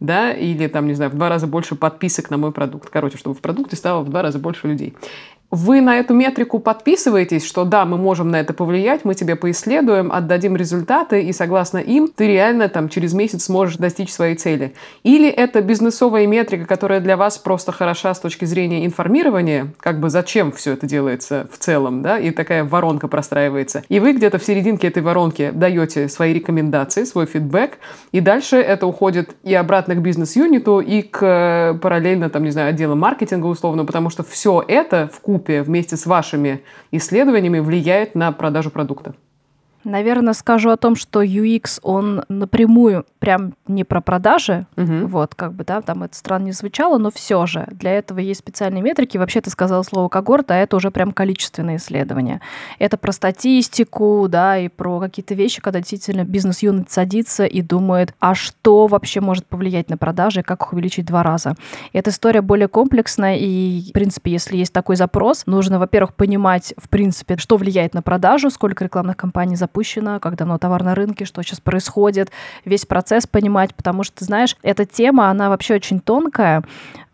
да, 0.00 0.32
или 0.32 0.66
там, 0.66 0.88
не 0.88 0.94
знаю, 0.94 1.12
в 1.12 1.14
два 1.14 1.28
раза 1.28 1.46
больше 1.46 1.76
подписок 1.76 2.30
на 2.30 2.38
мой 2.38 2.50
продукт. 2.50 2.90
Короче, 2.90 3.18
чтобы 3.18 3.36
в 3.36 3.40
продукте 3.40 3.76
стало 3.76 4.02
в 4.02 4.08
два 4.08 4.22
раза 4.22 4.40
больше 4.40 4.66
людей. 4.66 4.94
Вы 5.50 5.80
на 5.80 5.98
эту 5.98 6.14
метрику 6.14 6.60
подписываетесь, 6.60 7.44
что 7.44 7.64
да, 7.64 7.84
мы 7.84 7.96
можем 7.96 8.30
на 8.30 8.40
это 8.40 8.54
повлиять, 8.54 9.04
мы 9.04 9.14
тебе 9.14 9.34
поисследуем, 9.34 10.12
отдадим 10.12 10.56
результаты, 10.56 11.22
и 11.22 11.32
согласно 11.32 11.78
им 11.78 12.08
ты 12.08 12.28
реально 12.28 12.68
там 12.68 12.88
через 12.88 13.14
месяц 13.14 13.44
сможешь 13.44 13.76
достичь 13.76 14.12
своей 14.12 14.36
цели. 14.36 14.74
Или 15.02 15.28
это 15.28 15.60
бизнесовая 15.60 16.26
метрика, 16.26 16.66
которая 16.66 17.00
для 17.00 17.16
вас 17.16 17.36
просто 17.36 17.72
хороша 17.72 18.14
с 18.14 18.20
точки 18.20 18.44
зрения 18.44 18.86
информирования, 18.86 19.72
как 19.80 19.98
бы 19.98 20.08
зачем 20.08 20.52
все 20.52 20.72
это 20.72 20.86
делается 20.86 21.48
в 21.52 21.58
целом, 21.58 22.02
да, 22.02 22.18
и 22.18 22.30
такая 22.30 22.64
воронка 22.64 23.08
простраивается. 23.08 23.82
И 23.88 23.98
вы 23.98 24.12
где-то 24.12 24.38
в 24.38 24.44
серединке 24.44 24.86
этой 24.86 25.02
воронки 25.02 25.50
даете 25.52 26.08
свои 26.08 26.32
рекомендации, 26.32 27.02
свой 27.02 27.26
фидбэк, 27.26 27.78
и 28.12 28.20
дальше 28.20 28.56
это 28.56 28.86
уходит 28.86 29.34
и 29.42 29.54
обратно 29.54 29.96
к 29.96 30.02
бизнес-юниту, 30.02 30.78
и 30.78 31.02
к 31.02 31.18
э, 31.22 31.78
параллельно, 31.78 32.30
там, 32.30 32.44
не 32.44 32.50
знаю, 32.50 32.70
отделу 32.70 32.94
маркетинга 32.94 33.46
условно, 33.46 33.84
потому 33.84 34.10
что 34.10 34.22
все 34.22 34.64
это 34.66 35.10
в 35.12 35.20
купе 35.20 35.39
купе 35.40 35.62
вместе 35.62 35.96
с 35.96 36.04
вашими 36.04 36.62
исследованиями 36.92 37.60
влияет 37.60 38.14
на 38.14 38.30
продажу 38.30 38.70
продукта? 38.70 39.14
Наверное, 39.84 40.34
скажу 40.34 40.70
о 40.70 40.76
том, 40.76 40.94
что 40.94 41.22
UX, 41.22 41.78
он 41.82 42.24
напрямую 42.28 43.06
прям 43.18 43.54
не 43.66 43.84
про 43.84 44.00
продажи, 44.00 44.66
угу. 44.76 45.06
вот, 45.06 45.34
как 45.34 45.54
бы, 45.54 45.64
да, 45.64 45.80
там 45.80 46.02
это 46.02 46.16
странно 46.16 46.46
не 46.46 46.52
звучало, 46.52 46.98
но 46.98 47.10
все 47.10 47.46
же 47.46 47.66
для 47.70 47.92
этого 47.92 48.18
есть 48.18 48.40
специальные 48.40 48.82
метрики. 48.82 49.18
Вообще 49.18 49.40
ты 49.40 49.50
сказала 49.50 49.82
слово 49.82 50.08
когорта, 50.08 50.54
а 50.54 50.56
это 50.58 50.76
уже 50.76 50.90
прям 50.90 51.12
количественные 51.12 51.76
исследования. 51.76 52.40
Это 52.78 52.96
про 52.96 53.12
статистику, 53.12 54.26
да, 54.28 54.58
и 54.58 54.68
про 54.68 55.00
какие-то 55.00 55.34
вещи, 55.34 55.60
когда 55.60 55.80
действительно 55.80 56.24
бизнес-юнит 56.24 56.90
садится 56.90 57.44
и 57.46 57.62
думает, 57.62 58.14
а 58.20 58.34
что 58.34 58.86
вообще 58.86 59.20
может 59.20 59.46
повлиять 59.46 59.88
на 59.90 59.96
продажи, 59.96 60.42
как 60.42 60.62
их 60.62 60.72
увеличить 60.72 61.06
два 61.06 61.22
раза. 61.22 61.54
И 61.92 61.98
эта 61.98 62.10
история 62.10 62.42
более 62.42 62.68
комплексная, 62.68 63.36
и, 63.36 63.90
в 63.90 63.92
принципе, 63.92 64.32
если 64.32 64.56
есть 64.56 64.72
такой 64.72 64.96
запрос, 64.96 65.44
нужно, 65.46 65.78
во-первых, 65.78 66.14
понимать, 66.14 66.74
в 66.76 66.88
принципе, 66.88 67.36
что 67.36 67.56
влияет 67.56 67.94
на 67.94 68.02
продажу, 68.02 68.50
сколько 68.50 68.84
рекламных 68.84 69.16
кампаний 69.16 69.56
запустили, 69.56 69.69
запущено, 69.70 70.18
как 70.18 70.36
давно 70.36 70.58
товар 70.58 70.82
на 70.82 70.94
рынке, 70.94 71.24
что 71.24 71.42
сейчас 71.42 71.60
происходит, 71.60 72.30
весь 72.64 72.86
процесс 72.86 73.26
понимать, 73.26 73.74
потому 73.74 74.02
что, 74.02 74.24
знаешь, 74.24 74.56
эта 74.62 74.84
тема, 74.84 75.30
она 75.30 75.48
вообще 75.48 75.74
очень 75.74 76.00
тонкая. 76.00 76.64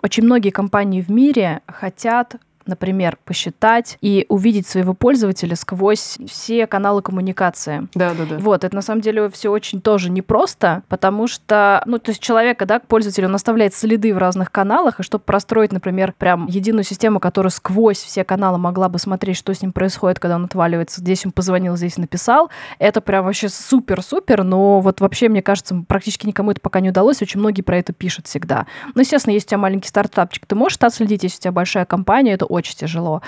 Очень 0.03 0.25
многие 0.25 0.51
компании 0.51 1.03
в 1.03 1.11
мире 1.11 1.61
хотят 1.67 2.37
например, 2.66 3.18
посчитать 3.25 3.99
и 4.00 4.26
увидеть 4.28 4.66
своего 4.66 4.94
пользователя 4.94 5.56
сквозь 5.56 6.18
все 6.26 6.66
каналы 6.66 7.02
коммуникации. 7.02 7.88
Да, 7.94 8.12
да, 8.14 8.25
да. 8.25 8.38
Вот, 8.38 8.64
это 8.64 8.75
на 8.75 8.82
самом 8.82 9.00
деле 9.00 9.28
все 9.30 9.50
очень 9.50 9.80
тоже 9.80 10.11
непросто, 10.11 10.82
потому 10.88 11.26
что, 11.26 11.82
ну, 11.87 11.99
то 11.99 12.11
есть 12.11 12.20
человека, 12.20 12.66
да, 12.66 12.78
пользователь, 12.78 13.26
он 13.26 13.35
оставляет 13.35 13.75
следы 13.75 14.14
в 14.14 14.18
разных 14.18 14.50
каналах, 14.50 15.00
и 15.00 15.02
чтобы 15.02 15.25
простроить, 15.25 15.73
например, 15.73 16.14
прям 16.16 16.46
единую 16.46 16.85
систему, 16.85 17.20
которая 17.20 17.50
сквозь 17.50 17.99
все 17.99 18.25
каналы 18.25 18.58
могла 18.58 18.88
бы 18.88 18.99
смотреть, 18.99 19.37
что 19.37 19.54
с 19.54 19.62
ним 19.62 19.73
происходит, 19.73 20.18
когда 20.18 20.37
он 20.37 20.44
отваливается, 20.44 21.00
здесь 21.00 21.25
он 21.26 21.32
позвонил, 21.32 21.76
здесь 21.76 21.96
написал, 21.96 22.50
это 22.78 23.00
прям 23.00 23.25
вообще 23.25 23.49
супер-супер, 23.49 24.42
но 24.42 24.80
вот 24.80 25.00
вообще, 25.00 25.28
мне 25.28 25.42
кажется, 25.42 25.85
практически 25.87 26.26
никому 26.26 26.50
это 26.50 26.61
пока 26.61 26.80
не 26.80 26.90
удалось, 26.90 27.23
очень 27.23 27.40
многие 27.40 27.62
про 27.62 27.78
это 27.78 27.92
пишут 27.92 28.26
всегда. 28.26 28.66
Ну, 28.94 29.00
естественно, 29.00 29.35
есть 29.35 29.46
у 29.46 29.50
тебя 29.50 29.58
маленький 29.58 29.88
стартапчик, 29.88 30.46
ты 30.46 30.54
можешь 30.54 30.78
отследить, 30.80 31.23
если 31.23 31.38
у 31.38 31.40
тебя 31.40 31.52
большая 31.52 31.85
компания, 31.85 32.32
это 32.32 32.46
очень 32.57 32.77
тяжело. 32.77 33.23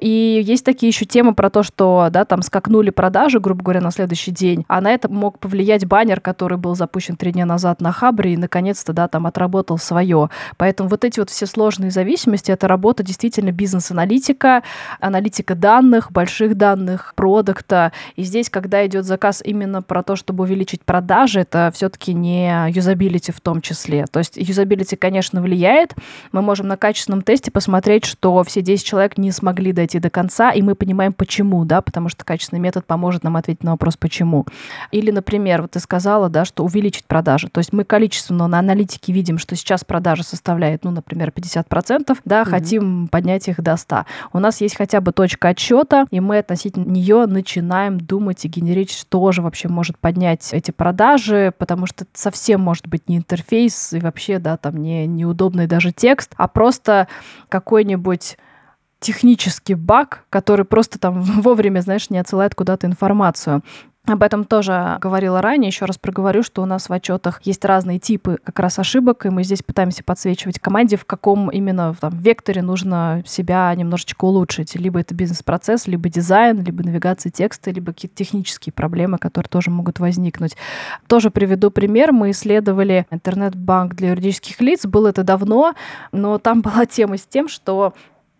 И 0.00 0.42
есть 0.44 0.64
такие 0.64 0.88
еще 0.88 1.04
темы 1.04 1.32
про 1.32 1.48
то, 1.48 1.62
что, 1.62 2.08
да, 2.10 2.24
там 2.24 2.42
скакнули 2.42 2.90
продажи, 2.90 3.38
грубо 3.38 3.62
говоря, 3.62 3.80
на 3.80 3.92
следующий 3.92 4.32
день, 4.32 4.64
а 4.66 4.80
на 4.80 4.90
это 4.90 5.08
мог 5.08 5.38
повлиять 5.38 5.86
баннер, 5.86 6.20
который 6.20 6.58
был 6.58 6.74
запущен 6.74 7.16
три 7.16 7.30
дня 7.30 7.46
назад 7.46 7.80
на 7.80 7.92
Хабре 7.92 8.32
и, 8.32 8.36
наконец-то, 8.36 8.92
да, 8.92 9.06
там 9.06 9.26
отработал 9.26 9.78
свое. 9.78 10.28
Поэтому 10.56 10.88
вот 10.88 11.04
эти 11.04 11.20
вот 11.20 11.30
все 11.30 11.46
сложные 11.46 11.92
зависимости, 11.92 12.50
это 12.50 12.66
работа 12.66 13.04
действительно 13.04 13.52
бизнес-аналитика, 13.52 14.64
аналитика 14.98 15.54
данных, 15.54 16.10
больших 16.10 16.56
данных, 16.56 17.12
продукта. 17.14 17.92
И 18.16 18.24
здесь, 18.24 18.50
когда 18.50 18.84
идет 18.86 19.04
заказ 19.04 19.42
именно 19.44 19.82
про 19.82 20.02
то, 20.02 20.16
чтобы 20.16 20.44
увеличить 20.44 20.82
продажи, 20.82 21.40
это 21.40 21.70
все-таки 21.74 22.12
не 22.12 22.70
юзабилити 22.70 23.30
в 23.30 23.40
том 23.40 23.60
числе. 23.60 24.06
То 24.10 24.18
есть 24.18 24.36
юзабилити, 24.36 24.96
конечно, 24.96 25.40
влияет. 25.42 25.94
Мы 26.32 26.42
можем 26.42 26.66
на 26.66 26.76
качественном 26.76 27.22
тесте 27.22 27.50
посмотреть, 27.50 28.04
что 28.04 28.42
все 28.42 28.61
10 28.62 28.84
человек 28.84 29.18
не 29.18 29.30
смогли 29.30 29.72
дойти 29.72 29.98
до 29.98 30.10
конца, 30.10 30.50
и 30.52 30.62
мы 30.62 30.74
понимаем, 30.74 31.12
почему, 31.12 31.64
да, 31.64 31.82
потому 31.82 32.08
что 32.08 32.24
качественный 32.24 32.60
метод 32.60 32.86
поможет 32.86 33.24
нам 33.24 33.36
ответить 33.36 33.64
на 33.64 33.72
вопрос, 33.72 33.96
почему. 33.96 34.46
Или, 34.90 35.10
например, 35.10 35.62
вот 35.62 35.72
ты 35.72 35.80
сказала, 35.80 36.28
да, 36.28 36.44
что 36.44 36.64
увеличить 36.64 37.04
продажи. 37.04 37.48
То 37.48 37.58
есть 37.58 37.72
мы 37.72 37.84
количественно 37.84 38.48
на 38.48 38.58
аналитике 38.58 39.12
видим, 39.12 39.38
что 39.38 39.56
сейчас 39.56 39.84
продажа 39.84 40.22
составляет, 40.24 40.84
ну, 40.84 40.90
например, 40.90 41.32
50%, 41.34 42.18
да, 42.24 42.42
mm-hmm. 42.42 42.44
хотим 42.44 43.08
поднять 43.08 43.48
их 43.48 43.60
до 43.60 43.76
100. 43.76 44.04
У 44.32 44.38
нас 44.38 44.60
есть 44.60 44.76
хотя 44.76 45.00
бы 45.00 45.12
точка 45.12 45.48
отсчета, 45.48 46.06
и 46.10 46.20
мы 46.20 46.38
относительно 46.38 46.84
нее 46.84 47.26
начинаем 47.26 47.98
думать 47.98 48.44
и 48.44 48.48
генерить, 48.48 48.92
что 48.92 49.32
же 49.32 49.42
вообще 49.42 49.68
может 49.68 49.98
поднять 49.98 50.52
эти 50.52 50.70
продажи, 50.70 51.52
потому 51.58 51.86
что 51.86 52.04
это 52.04 52.12
совсем 52.14 52.60
может 52.60 52.86
быть 52.88 53.08
не 53.08 53.16
интерфейс 53.18 53.92
и 53.92 53.98
вообще, 53.98 54.38
да, 54.38 54.56
там 54.56 54.76
не 54.76 55.06
неудобный 55.06 55.66
даже 55.66 55.92
текст, 55.92 56.32
а 56.36 56.48
просто 56.48 57.08
какой-нибудь 57.48 58.36
технический 59.02 59.74
баг, 59.74 60.24
который 60.30 60.64
просто 60.64 60.98
там 60.98 61.20
вовремя, 61.42 61.80
знаешь, 61.80 62.08
не 62.08 62.18
отсылает 62.18 62.54
куда-то 62.54 62.86
информацию. 62.86 63.62
Об 64.04 64.24
этом 64.24 64.44
тоже 64.44 64.98
говорила 65.00 65.40
ранее. 65.40 65.68
Еще 65.68 65.84
раз 65.84 65.96
проговорю, 65.96 66.42
что 66.42 66.60
у 66.60 66.64
нас 66.64 66.88
в 66.88 66.92
отчетах 66.92 67.40
есть 67.44 67.64
разные 67.64 68.00
типы 68.00 68.38
как 68.42 68.58
раз 68.58 68.80
ошибок, 68.80 69.24
и 69.24 69.30
мы 69.30 69.44
здесь 69.44 69.62
пытаемся 69.62 70.02
подсвечивать 70.02 70.58
команде, 70.58 70.96
в 70.96 71.04
каком 71.04 71.48
именно 71.50 71.94
там, 71.94 72.18
векторе 72.18 72.62
нужно 72.62 73.22
себя 73.24 73.72
немножечко 73.76 74.24
улучшить. 74.24 74.74
Либо 74.74 74.98
это 74.98 75.14
бизнес-процесс, 75.14 75.86
либо 75.86 76.08
дизайн, 76.08 76.64
либо 76.64 76.82
навигация 76.82 77.30
текста, 77.30 77.70
либо 77.70 77.92
какие-то 77.92 78.16
технические 78.16 78.72
проблемы, 78.72 79.18
которые 79.18 79.48
тоже 79.48 79.70
могут 79.70 80.00
возникнуть. 80.00 80.56
Тоже 81.06 81.30
приведу 81.30 81.70
пример. 81.70 82.10
Мы 82.10 82.32
исследовали 82.32 83.06
интернет-банк 83.12 83.94
для 83.94 84.10
юридических 84.10 84.60
лиц. 84.60 84.84
Было 84.84 85.08
это 85.08 85.22
давно, 85.22 85.74
но 86.10 86.38
там 86.38 86.60
была 86.62 86.86
тема 86.86 87.18
с 87.18 87.22
тем, 87.24 87.46
что 87.46 87.94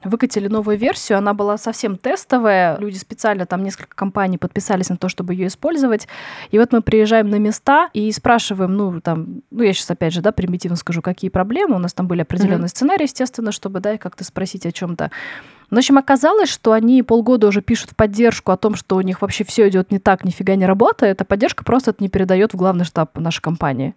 выкатили 0.05 0.49
новую 0.49 0.79
версию, 0.79 1.19
она 1.19 1.35
была 1.35 1.57
совсем 1.57 1.97
тестовая, 1.97 2.79
люди 2.79 2.97
специально, 2.97 3.47
там 3.47 3.63
несколько 3.63 3.95
компаний 3.95 4.39
подписались 4.39 4.89
на 4.89 4.97
то, 4.97 5.09
чтобы 5.09 5.35
ее 5.35 5.47
использовать, 5.47 6.09
и 6.51 6.59
вот 6.59 6.73
мы 6.73 6.83
приезжаем 6.83 7.29
на 7.29 7.39
места 7.39 7.91
и 7.93 8.11
спрашиваем, 8.13 8.77
ну, 8.77 9.01
там, 9.01 9.43
ну, 9.51 9.63
я 9.63 9.73
сейчас 9.73 9.91
опять 9.91 10.13
же, 10.13 10.21
да, 10.21 10.33
примитивно 10.33 10.77
скажу, 10.77 11.03
какие 11.03 11.31
проблемы, 11.31 11.77
у 11.77 11.79
нас 11.79 11.93
там 11.93 12.07
были 12.07 12.23
определенные 12.23 12.67
mm-hmm. 12.67 12.69
сценарии, 12.69 13.05
естественно, 13.05 13.53
чтобы, 13.53 13.81
да, 13.81 13.99
как-то 13.99 14.25
спросить 14.25 14.67
о 14.67 14.73
чем-то. 14.73 15.11
В 15.73 15.79
общем, 15.79 15.97
оказалось, 15.97 16.51
что 16.51 16.73
они 16.73 17.03
полгода 17.03 17.47
уже 17.47 17.63
пишут 17.63 17.93
в 17.93 17.97
поддержку 17.97 18.53
о 18.53 18.59
том, 18.59 18.75
что 18.75 18.97
у 18.97 19.01
них 19.01 19.23
вообще 19.23 19.43
все 19.43 19.71
идет 19.71 19.91
не 19.91 19.99
так, 19.99 20.23
нифига 20.23 20.55
не 20.55 20.67
работает, 20.67 21.23
а 21.23 21.25
поддержка 21.25 21.65
просто 21.65 21.93
это 21.93 22.03
не 22.03 22.11
передает 22.11 22.53
в 22.53 22.59
главный 22.59 22.85
штаб 22.85 23.17
нашей 23.17 23.41
компании. 23.41 23.95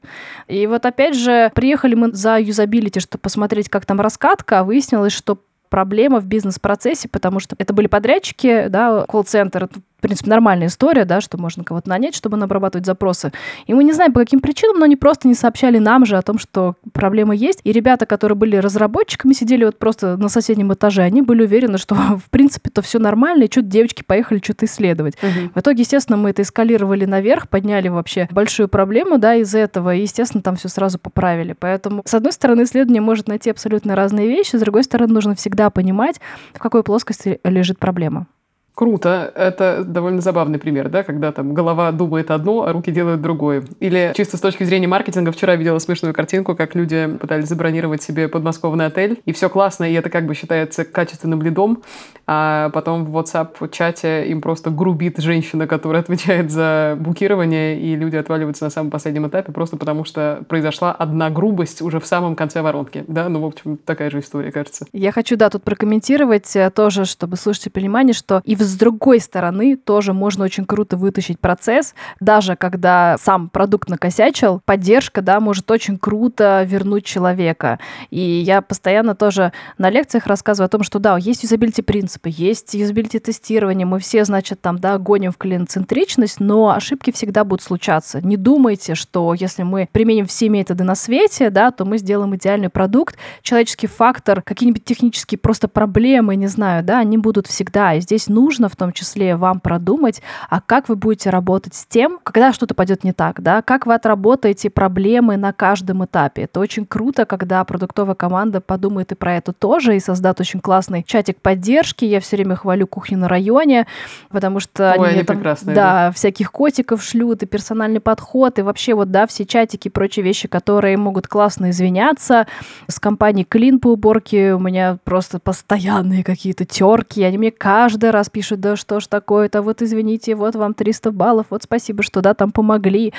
И 0.47 0.67
вот 0.67 0.85
опять 0.85 1.17
же, 1.17 1.51
приехали 1.53 1.93
мы 1.95 2.13
за 2.13 2.39
юзабилити, 2.39 3.01
чтобы 3.01 3.23
посмотреть, 3.23 3.67
как 3.67 3.85
там 3.85 3.99
раскатка, 3.99 4.59
а 4.59 4.63
выяснилось, 4.63 5.11
что 5.11 5.41
проблема 5.75 6.21
в 6.21 6.25
бизнес-процессе, 6.25 7.09
потому 7.09 7.41
что 7.41 7.57
это 7.59 7.73
были 7.73 7.87
подрядчики, 7.87 8.67
да, 8.69 9.03
колл-центр, 9.09 9.67
принципе, 10.07 10.29
нормальная 10.29 10.67
история, 10.67 11.05
да, 11.05 11.21
что 11.21 11.37
можно 11.37 11.63
кого-то 11.63 11.89
нанять, 11.89 12.15
чтобы 12.15 12.37
он 12.37 12.43
обрабатывать 12.43 12.85
запросы. 12.85 13.31
И 13.65 13.73
мы 13.73 13.83
не 13.83 13.93
знаем, 13.93 14.13
по 14.13 14.19
каким 14.19 14.39
причинам, 14.39 14.79
но 14.79 14.85
они 14.85 14.95
просто 14.95 15.27
не 15.27 15.33
сообщали 15.33 15.79
нам 15.79 16.05
же 16.05 16.17
о 16.17 16.21
том, 16.21 16.37
что 16.37 16.75
проблема 16.93 17.35
есть. 17.35 17.59
И 17.63 17.71
ребята, 17.71 18.05
которые 18.05 18.35
были 18.35 18.55
разработчиками, 18.57 19.33
сидели 19.33 19.65
вот 19.65 19.79
просто 19.79 20.17
на 20.17 20.29
соседнем 20.29 20.73
этаже, 20.73 21.01
они 21.01 21.21
были 21.21 21.43
уверены, 21.43 21.77
что, 21.77 21.95
в 22.25 22.29
принципе-то 22.29 22.81
все 22.81 22.99
нормально, 22.99 23.43
и 23.43 23.51
что-то 23.51 23.67
девочки 23.67 24.03
поехали 24.03 24.39
что-то 24.43 24.65
исследовать. 24.65 25.15
Угу. 25.21 25.51
В 25.55 25.59
итоге, 25.59 25.81
естественно, 25.81 26.17
мы 26.17 26.29
это 26.29 26.43
эскалировали 26.43 27.05
наверх, 27.05 27.49
подняли 27.49 27.87
вообще 27.87 28.27
большую 28.31 28.69
проблему, 28.69 29.17
да, 29.17 29.35
из 29.35 29.55
этого, 29.55 29.95
и, 29.95 30.01
естественно, 30.01 30.43
там 30.43 30.55
все 30.55 30.69
сразу 30.69 30.99
поправили. 30.99 31.55
Поэтому, 31.57 32.03
с 32.05 32.13
одной 32.13 32.31
стороны, 32.31 32.63
исследование 32.63 33.01
может 33.01 33.27
найти 33.27 33.49
абсолютно 33.49 33.95
разные 33.95 34.27
вещи, 34.27 34.55
с 34.55 34.59
другой 34.59 34.83
стороны, 34.83 35.13
нужно 35.13 35.35
всегда 35.35 35.69
понимать, 35.69 36.19
в 36.53 36.59
какой 36.59 36.83
плоскости 36.83 37.39
лежит 37.43 37.79
проблема. 37.79 38.27
Круто. 38.75 39.31
Это 39.35 39.85
довольно 39.85 40.19
забавный 40.19 40.59
пример, 40.59 40.89
да, 40.89 41.03
когда 41.03 41.31
там 41.31 41.53
голова 41.53 41.93
думает 41.93 42.29
одно, 42.29 42.65
а 42.65 42.73
руки 42.73 42.91
делают 42.91 43.21
другое. 43.21 43.63
Или 43.79 44.11
чисто 44.15 44.35
с 44.35 44.41
точки 44.41 44.65
зрения 44.65 44.87
маркетинга, 44.87 45.31
вчера 45.31 45.55
видела 45.55 45.79
смешную 45.79 46.13
картинку, 46.13 46.55
как 46.55 46.75
люди 46.75 47.07
пытались 47.19 47.47
забронировать 47.47 48.03
себе 48.03 48.27
подмосковный 48.27 48.87
отель, 48.87 49.21
и 49.25 49.31
все 49.31 49.49
классно, 49.49 49.85
и 49.89 49.93
это 49.93 50.09
как 50.09 50.25
бы 50.25 50.35
считается 50.35 50.83
качественным 50.83 51.41
лидом, 51.41 51.83
а 52.27 52.69
потом 52.71 53.05
в 53.05 53.17
WhatsApp-чате 53.17 54.27
им 54.27 54.41
просто 54.41 54.71
грубит 54.71 55.19
женщина, 55.19 55.67
которая 55.67 56.01
отвечает 56.01 56.51
за 56.51 56.97
букирование, 56.99 57.79
и 57.79 57.95
люди 57.95 58.17
отваливаются 58.17 58.65
на 58.65 58.71
самом 58.71 58.91
последнем 58.91 59.25
этапе 59.27 59.53
просто 59.53 59.77
потому, 59.77 60.03
что 60.03 60.43
произошла 60.49 60.91
одна 60.91 61.29
грубость 61.29 61.81
уже 61.81 62.01
в 62.01 62.05
самом 62.05 62.35
конце 62.35 62.61
воронки, 62.61 63.05
да, 63.07 63.29
ну, 63.29 63.39
в 63.39 63.45
общем, 63.45 63.77
такая 63.77 64.09
же 64.09 64.19
история, 64.19 64.51
кажется. 64.51 64.85
Я 64.91 65.13
хочу, 65.13 65.37
да, 65.37 65.49
тут 65.49 65.63
прокомментировать 65.63 66.53
э, 66.57 66.69
тоже, 66.71 67.05
чтобы 67.05 67.37
слушайте 67.37 67.69
понимание, 67.69 68.13
что 68.13 68.41
и 68.43 68.55
в 68.55 68.64
с 68.65 68.75
другой 68.75 69.19
стороны 69.19 69.75
тоже 69.77 70.13
можно 70.13 70.43
очень 70.45 70.65
круто 70.65 70.97
вытащить 70.97 71.39
процесс, 71.39 71.93
даже 72.19 72.55
когда 72.55 73.17
сам 73.19 73.49
продукт 73.49 73.89
накосячил, 73.89 74.61
поддержка, 74.65 75.21
да, 75.21 75.39
может 75.39 75.69
очень 75.71 75.97
круто 75.97 76.63
вернуть 76.63 77.05
человека. 77.05 77.79
И 78.09 78.19
я 78.19 78.61
постоянно 78.61 79.15
тоже 79.15 79.51
на 79.77 79.89
лекциях 79.89 80.27
рассказываю 80.27 80.65
о 80.65 80.69
том, 80.69 80.83
что 80.83 80.99
да, 80.99 81.17
есть 81.17 81.43
юзабилити 81.43 81.81
принципы, 81.81 82.29
есть 82.31 82.73
юзабилити 82.73 83.19
тестирование, 83.19 83.85
мы 83.85 83.99
все, 83.99 84.25
значит, 84.25 84.61
там, 84.61 84.79
да, 84.79 84.97
гоним 84.97 85.31
в 85.31 85.37
клиент-центричность, 85.37 86.39
но 86.39 86.69
ошибки 86.69 87.11
всегда 87.11 87.43
будут 87.43 87.63
случаться. 87.63 88.19
Не 88.25 88.37
думайте, 88.37 88.95
что 88.95 89.33
если 89.33 89.63
мы 89.63 89.87
применим 89.91 90.25
все 90.25 90.49
методы 90.49 90.83
на 90.83 90.95
свете, 90.95 91.49
да, 91.49 91.71
то 91.71 91.85
мы 91.85 91.97
сделаем 91.97 92.35
идеальный 92.35 92.69
продукт. 92.69 93.17
Человеческий 93.41 93.87
фактор, 93.87 94.41
какие-нибудь 94.41 94.85
технические 94.85 95.37
просто 95.37 95.67
проблемы, 95.67 96.35
не 96.35 96.47
знаю, 96.47 96.83
да, 96.83 96.99
они 96.99 97.17
будут 97.17 97.47
всегда. 97.47 97.93
И 97.93 98.01
здесь 98.01 98.27
нужно 98.27 98.54
в 98.63 98.75
том 98.75 98.91
числе 98.91 99.35
вам 99.35 99.59
продумать, 99.59 100.21
а 100.49 100.61
как 100.61 100.89
вы 100.89 100.95
будете 100.95 101.29
работать 101.29 101.75
с 101.75 101.85
тем, 101.85 102.19
когда 102.23 102.53
что-то 102.53 102.73
пойдет 102.73 103.03
не 103.03 103.13
так, 103.13 103.41
да, 103.41 103.61
как 103.61 103.85
вы 103.85 103.93
отработаете 103.93 104.69
проблемы 104.69 105.37
на 105.37 105.53
каждом 105.53 106.05
этапе. 106.05 106.43
Это 106.43 106.59
очень 106.59 106.85
круто, 106.85 107.25
когда 107.25 107.63
продуктовая 107.63 108.15
команда 108.15 108.61
подумает 108.61 109.11
и 109.11 109.15
про 109.15 109.35
это 109.35 109.53
тоже, 109.53 109.95
и 109.95 109.99
создаст 109.99 110.39
очень 110.39 110.59
классный 110.59 111.03
чатик 111.03 111.41
поддержки. 111.41 112.05
Я 112.05 112.19
все 112.19 112.35
время 112.35 112.55
хвалю 112.55 112.87
кухню 112.87 113.17
на 113.17 113.27
районе, 113.27 113.87
потому 114.29 114.59
что 114.59 114.95
Ой, 114.97 115.09
они, 115.09 115.17
они 115.17 115.23
там, 115.23 115.37
прекрасные, 115.37 115.75
да, 115.75 116.11
всяких 116.11 116.51
котиков 116.51 117.03
шлют, 117.03 117.43
и 117.43 117.45
персональный 117.45 117.99
подход, 117.99 118.59
и 118.59 118.61
вообще 118.61 118.93
вот, 118.93 119.11
да, 119.11 119.27
все 119.27 119.45
чатики 119.45 119.87
и 119.87 119.91
прочие 119.91 120.23
вещи, 120.23 120.47
которые 120.47 120.97
могут 120.97 121.27
классно 121.27 121.69
извиняться. 121.69 122.47
С 122.87 122.99
компанией 122.99 123.47
Clean 123.49 123.79
по 123.79 123.87
уборке 123.87 124.53
у 124.53 124.59
меня 124.59 124.97
просто 125.03 125.39
постоянные 125.39 126.23
какие-то 126.23 126.65
терки, 126.65 127.23
они 127.23 127.37
мне 127.37 127.51
каждый 127.51 128.11
раз 128.11 128.29
пишут, 128.29 128.44
да 128.51 128.75
что 128.75 128.99
ж 128.99 129.07
такое-то, 129.07 129.61
вот 129.61 129.81
извините, 129.81 130.35
вот 130.35 130.55
вам 130.55 130.73
300 130.73 131.11
баллов, 131.11 131.47
вот 131.49 131.63
спасибо, 131.63 132.03
что, 132.03 132.21
да, 132.21 132.33
там 132.33 132.51
помогли. 132.51 133.13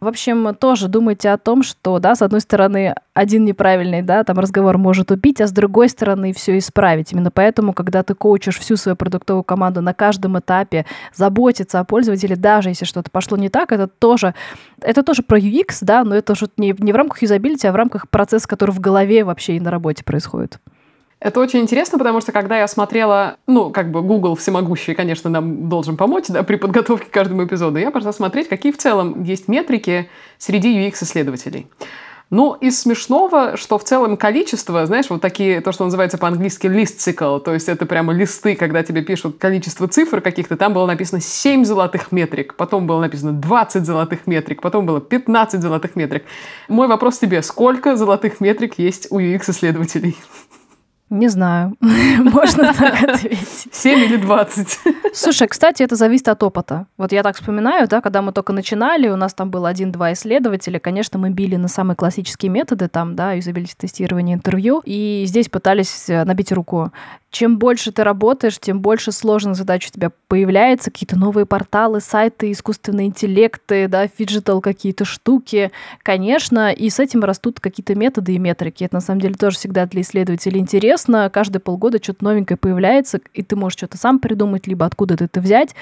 В 0.00 0.06
общем, 0.06 0.54
тоже 0.54 0.88
думайте 0.88 1.30
о 1.30 1.38
том, 1.38 1.62
что, 1.62 1.98
да, 1.98 2.14
с 2.14 2.22
одной 2.22 2.40
стороны, 2.40 2.94
один 3.14 3.44
неправильный, 3.44 4.02
да, 4.02 4.22
там 4.22 4.38
разговор 4.38 4.78
может 4.78 5.10
убить, 5.10 5.40
а 5.40 5.46
с 5.46 5.52
другой 5.52 5.88
стороны 5.88 6.32
все 6.32 6.56
исправить. 6.58 7.12
Именно 7.12 7.32
поэтому, 7.32 7.72
когда 7.72 8.02
ты 8.02 8.14
коучишь 8.14 8.58
всю 8.58 8.76
свою 8.76 8.94
продуктовую 8.94 9.42
команду 9.42 9.82
на 9.82 9.94
каждом 9.94 10.38
этапе, 10.38 10.86
заботиться 11.12 11.80
о 11.80 11.84
пользователе, 11.84 12.36
даже 12.36 12.68
если 12.68 12.84
что-то 12.84 13.10
пошло 13.10 13.36
не 13.36 13.48
так, 13.48 13.72
это 13.72 13.88
тоже, 13.88 14.34
это 14.80 15.02
тоже 15.02 15.22
про 15.22 15.38
UX, 15.38 15.78
да, 15.80 16.04
но 16.04 16.14
это 16.14 16.34
уже 16.34 16.48
не, 16.56 16.74
не 16.78 16.92
в 16.92 16.96
рамках 16.96 17.22
юзабилити, 17.22 17.66
а 17.66 17.72
в 17.72 17.76
рамках 17.76 18.08
процесса, 18.08 18.46
который 18.46 18.70
в 18.70 18.80
голове 18.80 19.24
вообще 19.24 19.56
и 19.56 19.60
на 19.60 19.70
работе 19.70 20.04
происходит. 20.04 20.60
Это 21.20 21.40
очень 21.40 21.60
интересно, 21.60 21.98
потому 21.98 22.20
что 22.20 22.30
когда 22.30 22.58
я 22.58 22.68
смотрела, 22.68 23.38
ну, 23.48 23.70
как 23.70 23.90
бы 23.90 24.02
Google 24.02 24.36
всемогущий, 24.36 24.94
конечно, 24.94 25.28
нам 25.28 25.68
должен 25.68 25.96
помочь 25.96 26.26
да, 26.28 26.44
при 26.44 26.56
подготовке 26.56 27.06
к 27.06 27.10
каждому 27.10 27.44
эпизоду, 27.44 27.78
я 27.78 27.90
пошла 27.90 28.12
смотреть, 28.12 28.48
какие 28.48 28.70
в 28.70 28.78
целом 28.78 29.24
есть 29.24 29.48
метрики 29.48 30.08
среди 30.38 30.78
UX-исследователей. 30.78 31.66
Ну, 32.30 32.52
из 32.52 32.78
смешного, 32.80 33.56
что 33.56 33.78
в 33.78 33.84
целом 33.84 34.18
количество, 34.18 34.84
знаешь, 34.84 35.06
вот 35.08 35.22
такие, 35.22 35.62
то, 35.62 35.72
что 35.72 35.84
называется 35.84 36.18
по-английски 36.18 36.66
list 36.66 36.98
cycle, 36.98 37.40
то 37.40 37.54
есть 37.54 37.70
это 37.70 37.86
прямо 37.86 38.12
листы, 38.12 38.54
когда 38.54 38.82
тебе 38.82 39.00
пишут 39.00 39.38
количество 39.38 39.88
цифр 39.88 40.20
каких-то, 40.20 40.58
там 40.58 40.74
было 40.74 40.84
написано 40.84 41.22
7 41.22 41.64
золотых 41.64 42.12
метрик, 42.12 42.54
потом 42.54 42.86
было 42.86 43.00
написано 43.00 43.32
20 43.32 43.86
золотых 43.86 44.26
метрик, 44.26 44.60
потом 44.60 44.84
было 44.84 45.00
15 45.00 45.62
золотых 45.62 45.96
метрик. 45.96 46.24
Мой 46.68 46.86
вопрос 46.86 47.18
тебе, 47.18 47.42
сколько 47.42 47.96
золотых 47.96 48.40
метрик 48.40 48.78
есть 48.78 49.06
у 49.10 49.18
UX-исследователей? 49.18 50.14
Не 51.10 51.28
знаю. 51.28 51.74
Можно 51.80 52.74
так 52.74 53.02
ответить. 53.08 53.68
7 53.72 53.98
или 53.98 54.16
20? 54.16 54.78
Слушай, 55.14 55.48
кстати, 55.48 55.82
это 55.82 55.96
зависит 55.96 56.28
от 56.28 56.42
опыта. 56.42 56.86
Вот 56.98 57.12
я 57.12 57.22
так 57.22 57.36
вспоминаю, 57.36 57.88
да, 57.88 58.00
когда 58.00 58.20
мы 58.20 58.32
только 58.32 58.52
начинали, 58.52 59.08
у 59.08 59.16
нас 59.16 59.32
там 59.32 59.50
было 59.50 59.68
один-два 59.68 60.12
исследователя, 60.12 60.78
конечно, 60.78 61.18
мы 61.18 61.30
били 61.30 61.56
на 61.56 61.68
самые 61.68 61.96
классические 61.96 62.50
методы, 62.50 62.88
там, 62.88 63.16
да, 63.16 63.32
юзабилити 63.32 63.74
тестирование, 63.76 64.36
интервью, 64.36 64.82
и 64.84 65.24
здесь 65.26 65.48
пытались 65.48 66.10
э, 66.10 66.24
набить 66.24 66.52
руку 66.52 66.92
чем 67.30 67.58
больше 67.58 67.92
ты 67.92 68.04
работаешь, 68.04 68.58
тем 68.58 68.80
больше 68.80 69.12
сложных 69.12 69.54
задач 69.54 69.88
у 69.88 69.92
тебя 69.92 70.10
появляется, 70.28 70.90
какие-то 70.90 71.18
новые 71.18 71.44
порталы, 71.44 72.00
сайты, 72.00 72.50
искусственные 72.52 73.08
интеллекты, 73.08 73.86
да, 73.86 74.06
phygital 74.06 74.60
какие-то 74.60 75.04
штуки, 75.04 75.70
конечно, 76.02 76.72
и 76.72 76.88
с 76.88 76.98
этим 76.98 77.24
растут 77.24 77.60
какие-то 77.60 77.94
методы 77.94 78.34
и 78.34 78.38
метрики. 78.38 78.84
Это 78.84 78.96
на 78.96 79.00
самом 79.00 79.20
деле 79.20 79.34
тоже 79.34 79.56
всегда 79.56 79.86
для 79.86 80.00
исследователей 80.00 80.60
интересно. 80.98 81.30
Каждые 81.30 81.60
полгода 81.60 81.98
что-то 82.02 82.24
новенькое 82.24 82.56
появляется, 82.56 83.20
и 83.34 83.42
ты 83.42 83.56
можешь 83.56 83.76
что-то 83.78 83.96
сам 83.96 84.18
придумать, 84.18 84.66
либо 84.66 84.84
откуда-то 84.86 85.24
это 85.24 85.40
взять. 85.40 85.74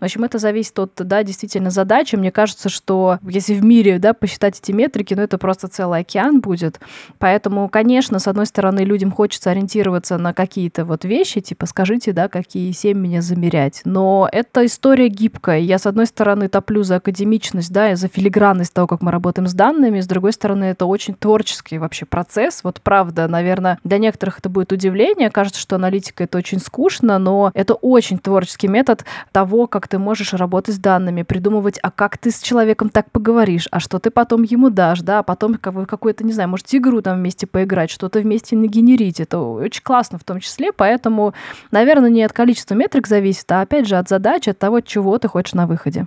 В 0.00 0.04
общем, 0.04 0.24
это 0.24 0.38
зависит 0.38 0.76
от, 0.80 0.94
да, 0.96 1.22
действительно 1.22 1.70
задачи. 1.70 2.16
Мне 2.16 2.32
кажется, 2.32 2.68
что 2.68 3.20
если 3.22 3.54
в 3.54 3.64
мире, 3.64 4.00
да, 4.00 4.14
посчитать 4.14 4.58
эти 4.58 4.72
метрики, 4.72 5.14
ну, 5.14 5.22
это 5.22 5.38
просто 5.38 5.68
целый 5.68 6.00
океан 6.00 6.40
будет. 6.40 6.80
Поэтому, 7.18 7.68
конечно, 7.68 8.18
с 8.18 8.26
одной 8.26 8.46
стороны, 8.46 8.80
людям 8.80 9.12
хочется 9.12 9.52
ориентироваться 9.52 10.18
на 10.18 10.34
какие-то 10.34 10.84
вот 10.84 11.04
вещи, 11.04 11.40
типа, 11.40 11.66
скажите, 11.66 12.12
да, 12.12 12.28
какие 12.28 12.72
семь 12.72 12.98
меня 12.98 13.22
замерять. 13.22 13.82
Но 13.84 14.28
эта 14.32 14.66
история 14.66 15.06
гибкая. 15.06 15.60
Я, 15.60 15.78
с 15.78 15.86
одной 15.86 16.06
стороны, 16.06 16.48
топлю 16.48 16.82
за 16.82 16.96
академичность, 16.96 17.72
да, 17.72 17.92
и 17.92 17.94
за 17.94 18.08
филигранность 18.08 18.74
того, 18.74 18.88
как 18.88 19.02
мы 19.02 19.12
работаем 19.12 19.46
с 19.46 19.54
данными. 19.54 20.00
С 20.00 20.08
другой 20.08 20.32
стороны, 20.32 20.64
это 20.64 20.86
очень 20.86 21.14
творческий 21.14 21.78
вообще 21.78 22.06
процесс. 22.06 22.64
Вот 22.64 22.80
правда, 22.82 23.28
наверное, 23.28 23.78
для 23.84 23.98
некоторых 23.98 24.40
это 24.40 24.48
будет 24.48 24.61
удивление. 24.70 25.30
Кажется, 25.30 25.58
что 25.60 25.76
аналитика— 25.76 26.24
это 26.24 26.38
очень 26.38 26.60
скучно, 26.60 27.18
но 27.18 27.50
это 27.54 27.74
очень 27.74 28.18
творческий 28.18 28.68
метод 28.68 29.04
того, 29.32 29.66
как 29.66 29.88
ты 29.88 29.98
можешь 29.98 30.34
работать 30.34 30.74
с 30.74 30.78
данными, 30.78 31.22
придумывать, 31.22 31.78
а 31.82 31.90
как 31.90 32.18
ты 32.18 32.30
с 32.30 32.40
человеком 32.40 32.90
так 32.90 33.10
поговоришь, 33.10 33.66
а 33.70 33.80
что 33.80 33.98
ты 33.98 34.10
потом 34.10 34.42
ему 34.42 34.68
дашь, 34.68 35.00
да, 35.00 35.20
а 35.20 35.22
потом 35.22 35.54
какую-то, 35.54 36.24
не 36.24 36.34
знаю, 36.34 36.50
может, 36.50 36.66
игру 36.74 37.00
там 37.00 37.18
вместе 37.18 37.46
поиграть, 37.46 37.90
что-то 37.90 38.20
вместе 38.20 38.56
нагенерить. 38.56 39.20
Это 39.20 39.38
очень 39.38 39.82
классно 39.82 40.18
в 40.18 40.24
том 40.24 40.40
числе, 40.40 40.72
поэтому, 40.72 41.32
наверное, 41.70 42.10
не 42.10 42.22
от 42.22 42.32
количества 42.32 42.74
метрик 42.74 43.06
зависит, 43.06 43.50
а 43.50 43.62
опять 43.62 43.88
же 43.88 43.96
от 43.96 44.08
задачи, 44.08 44.50
от 44.50 44.58
того, 44.58 44.80
чего 44.80 45.18
ты 45.18 45.28
хочешь 45.28 45.54
на 45.54 45.66
выходе. 45.66 46.06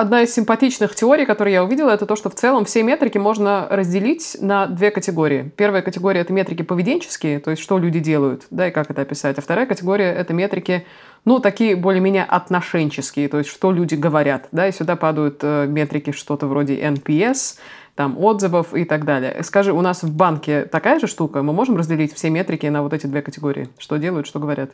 Одна 0.00 0.22
из 0.22 0.32
симпатичных 0.32 0.94
теорий, 0.94 1.26
которую 1.26 1.52
я 1.52 1.64
увидела, 1.64 1.90
это 1.90 2.06
то, 2.06 2.14
что 2.14 2.30
в 2.30 2.34
целом 2.36 2.64
все 2.64 2.84
метрики 2.84 3.18
можно 3.18 3.66
разделить 3.68 4.36
на 4.40 4.68
две 4.68 4.92
категории. 4.92 5.50
Первая 5.56 5.82
категория— 5.82 6.20
это 6.22 6.32
метрики 6.32 6.62
поведенческие, 6.62 7.40
то 7.40 7.50
есть 7.50 7.60
что 7.60 7.78
люди 7.78 7.98
делают, 7.98 8.46
да, 8.52 8.68
и 8.68 8.70
как 8.70 8.92
это 8.92 9.02
описать. 9.02 9.38
А 9.38 9.42
вторая 9.42 9.66
категория— 9.66 10.12
это 10.14 10.32
метрики 10.32 10.86
ну, 11.24 11.40
такие 11.40 11.74
более-менее 11.74 12.22
отношенческие, 12.22 13.28
то 13.28 13.38
есть 13.38 13.50
что 13.50 13.72
люди 13.72 13.96
говорят, 13.96 14.46
да, 14.52 14.68
и 14.68 14.72
сюда 14.72 14.94
падают 14.94 15.40
э, 15.42 15.66
метрики 15.66 16.12
что-то 16.12 16.46
вроде 16.46 16.80
NPS, 16.80 17.58
там, 17.96 18.16
отзывов 18.22 18.74
и 18.74 18.84
так 18.84 19.04
далее. 19.04 19.42
Скажи, 19.42 19.72
у 19.72 19.80
нас 19.80 20.04
в 20.04 20.14
банке 20.14 20.66
такая 20.66 21.00
же 21.00 21.08
штука? 21.08 21.42
Мы 21.42 21.52
можем 21.52 21.76
разделить 21.76 22.14
все 22.14 22.30
метрики 22.30 22.66
на 22.66 22.84
вот 22.84 22.92
эти 22.92 23.08
две 23.08 23.20
категории? 23.20 23.68
Что 23.78 23.96
делают, 23.96 24.28
что 24.28 24.38
говорят? 24.38 24.70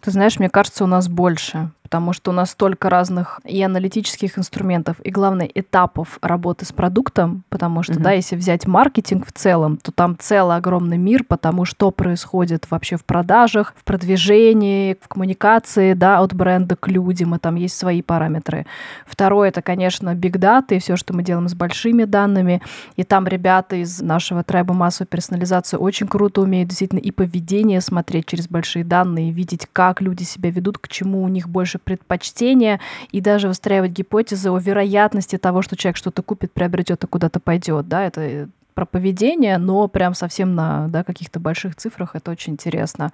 Ты 0.00 0.12
знаешь, 0.12 0.38
мне 0.38 0.48
кажется, 0.48 0.84
у 0.84 0.86
нас 0.86 1.08
больше 1.08 1.72
потому 1.90 2.12
что 2.12 2.30
у 2.30 2.34
нас 2.34 2.52
столько 2.52 2.88
разных 2.88 3.40
и 3.44 3.60
аналитических 3.60 4.38
инструментов, 4.38 4.98
и, 5.02 5.10
главное, 5.10 5.50
этапов 5.52 6.20
работы 6.22 6.64
с 6.64 6.70
продуктом, 6.70 7.42
потому 7.48 7.82
что, 7.82 7.94
mm-hmm. 7.94 8.02
да, 8.02 8.12
если 8.12 8.36
взять 8.36 8.68
маркетинг 8.68 9.26
в 9.26 9.32
целом, 9.32 9.76
то 9.76 9.90
там 9.90 10.16
целый 10.16 10.56
огромный 10.56 10.98
мир, 10.98 11.24
потому 11.24 11.64
что 11.64 11.90
происходит 11.90 12.70
вообще 12.70 12.96
в 12.96 13.04
продажах, 13.04 13.74
в 13.76 13.82
продвижении, 13.82 14.96
в 15.00 15.08
коммуникации, 15.08 15.94
да, 15.94 16.20
от 16.20 16.32
бренда 16.32 16.76
к 16.76 16.86
людям, 16.86 17.34
и 17.34 17.38
там 17.38 17.56
есть 17.56 17.76
свои 17.76 18.02
параметры. 18.02 18.66
Второе, 19.04 19.48
это, 19.48 19.60
конечно, 19.60 20.14
big 20.14 20.34
data 20.34 20.76
и 20.76 20.78
все, 20.78 20.94
что 20.94 21.12
мы 21.12 21.24
делаем 21.24 21.48
с 21.48 21.54
большими 21.54 22.04
данными, 22.04 22.62
и 22.94 23.02
там 23.02 23.26
ребята 23.26 23.74
из 23.74 24.00
нашего 24.00 24.44
трайба 24.44 24.74
массовой 24.74 25.08
персонализации 25.08 25.76
очень 25.76 26.06
круто 26.06 26.42
умеют 26.42 26.68
действительно 26.68 27.00
и 27.00 27.10
поведение 27.10 27.80
смотреть 27.80 28.26
через 28.26 28.46
большие 28.46 28.84
данные, 28.84 29.32
видеть, 29.32 29.66
как 29.72 30.00
люди 30.00 30.22
себя 30.22 30.50
ведут, 30.50 30.78
к 30.78 30.86
чему 30.86 31.24
у 31.24 31.28
них 31.28 31.48
больше 31.48 31.79
предпочтения 31.80 32.80
и 33.10 33.20
даже 33.20 33.48
выстраивать 33.48 33.92
гипотезы 33.92 34.50
о 34.50 34.58
вероятности 34.58 35.38
того, 35.38 35.62
что 35.62 35.76
человек 35.76 35.96
что-то 35.96 36.22
купит, 36.22 36.52
приобретет 36.52 37.04
и 37.04 37.06
куда-то 37.06 37.40
пойдет. 37.40 37.88
Да, 37.88 38.04
это 38.04 38.48
про 38.74 38.86
поведение, 38.86 39.58
но 39.58 39.88
прям 39.88 40.14
совсем 40.14 40.54
на 40.54 40.88
да, 40.88 41.04
каких-то 41.04 41.38
больших 41.38 41.76
цифрах 41.76 42.14
это 42.14 42.30
очень 42.30 42.54
интересно. 42.54 43.12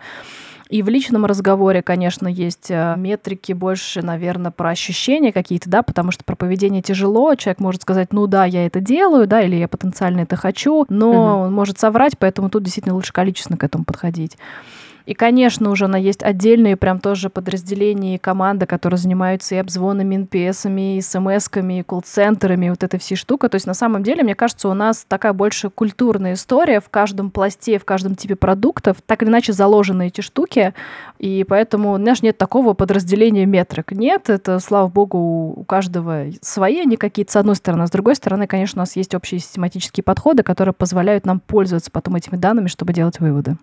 И 0.68 0.82
в 0.82 0.88
личном 0.88 1.26
разговоре, 1.26 1.82
конечно, 1.82 2.26
есть 2.26 2.70
э, 2.70 2.94
метрики 2.96 3.52
больше, 3.52 4.02
наверное, 4.02 4.50
про 4.50 4.70
ощущения 4.70 5.32
какие-то, 5.32 5.70
да, 5.70 5.82
потому 5.82 6.10
что 6.10 6.24
про 6.24 6.34
поведение 6.34 6.82
тяжело. 6.82 7.34
Человек 7.36 7.60
может 7.60 7.82
сказать, 7.82 8.12
ну 8.12 8.26
да, 8.26 8.44
я 8.44 8.66
это 8.66 8.80
делаю, 8.80 9.28
да, 9.28 9.42
или 9.42 9.56
я 9.56 9.68
потенциально 9.68 10.20
это 10.20 10.36
хочу, 10.36 10.84
но 10.88 11.10
угу. 11.10 11.44
он 11.46 11.52
может 11.52 11.78
соврать, 11.78 12.18
поэтому 12.18 12.50
тут 12.50 12.64
действительно 12.64 12.94
лучше 12.96 13.12
количественно 13.12 13.56
к 13.56 13.64
этому 13.64 13.84
подходить. 13.84 14.36
И, 15.06 15.14
конечно, 15.14 15.70
уже 15.70 15.84
она 15.84 15.98
есть 15.98 16.24
отдельные 16.24 16.76
прям 16.76 16.98
тоже 16.98 17.30
подразделения 17.30 18.16
и 18.16 18.18
команда, 18.18 18.66
которые 18.66 18.98
занимаются 18.98 19.54
и 19.54 19.58
обзвонами, 19.58 20.16
NPS-ами, 20.16 20.96
и 20.96 21.00
смс-ками, 21.00 21.78
и 21.78 21.82
колл-центрами, 21.84 22.70
вот 22.70 22.82
этой 22.82 22.98
всей 22.98 23.14
штукой. 23.14 23.48
То 23.48 23.54
есть, 23.54 23.68
на 23.68 23.74
самом 23.74 24.02
деле, 24.02 24.24
мне 24.24 24.34
кажется, 24.34 24.68
у 24.68 24.74
нас 24.74 25.06
такая 25.06 25.32
больше 25.32 25.70
культурная 25.70 26.34
история 26.34 26.80
в 26.80 26.88
каждом 26.88 27.30
пласте, 27.30 27.78
в 27.78 27.84
каждом 27.84 28.16
типе 28.16 28.34
продуктов, 28.34 28.96
так 29.06 29.22
или 29.22 29.30
иначе 29.30 29.52
заложены 29.52 30.08
эти 30.08 30.22
штуки, 30.22 30.74
и 31.20 31.44
поэтому, 31.48 31.96
знаешь, 31.96 32.22
нет 32.22 32.36
такого 32.36 32.74
подразделения 32.74 33.46
метрик. 33.46 33.92
Нет, 33.92 34.28
это, 34.28 34.58
слава 34.58 34.88
богу, 34.88 35.54
у 35.56 35.64
каждого 35.64 36.26
свои 36.40 36.80
они 36.80 36.96
какие-то, 36.96 37.30
с 37.30 37.36
одной 37.36 37.54
стороны, 37.54 37.84
а 37.84 37.86
с 37.86 37.90
другой 37.90 38.16
стороны, 38.16 38.48
конечно, 38.48 38.80
у 38.80 38.82
нас 38.82 38.96
есть 38.96 39.14
общие 39.14 39.38
систематические 39.38 40.02
подходы, 40.02 40.42
которые 40.42 40.74
позволяют 40.74 41.26
нам 41.26 41.38
пользоваться 41.38 41.92
потом 41.92 42.16
этими 42.16 42.36
данными, 42.36 42.66
чтобы 42.66 42.92
делать 42.92 43.20
выводы. 43.20 43.56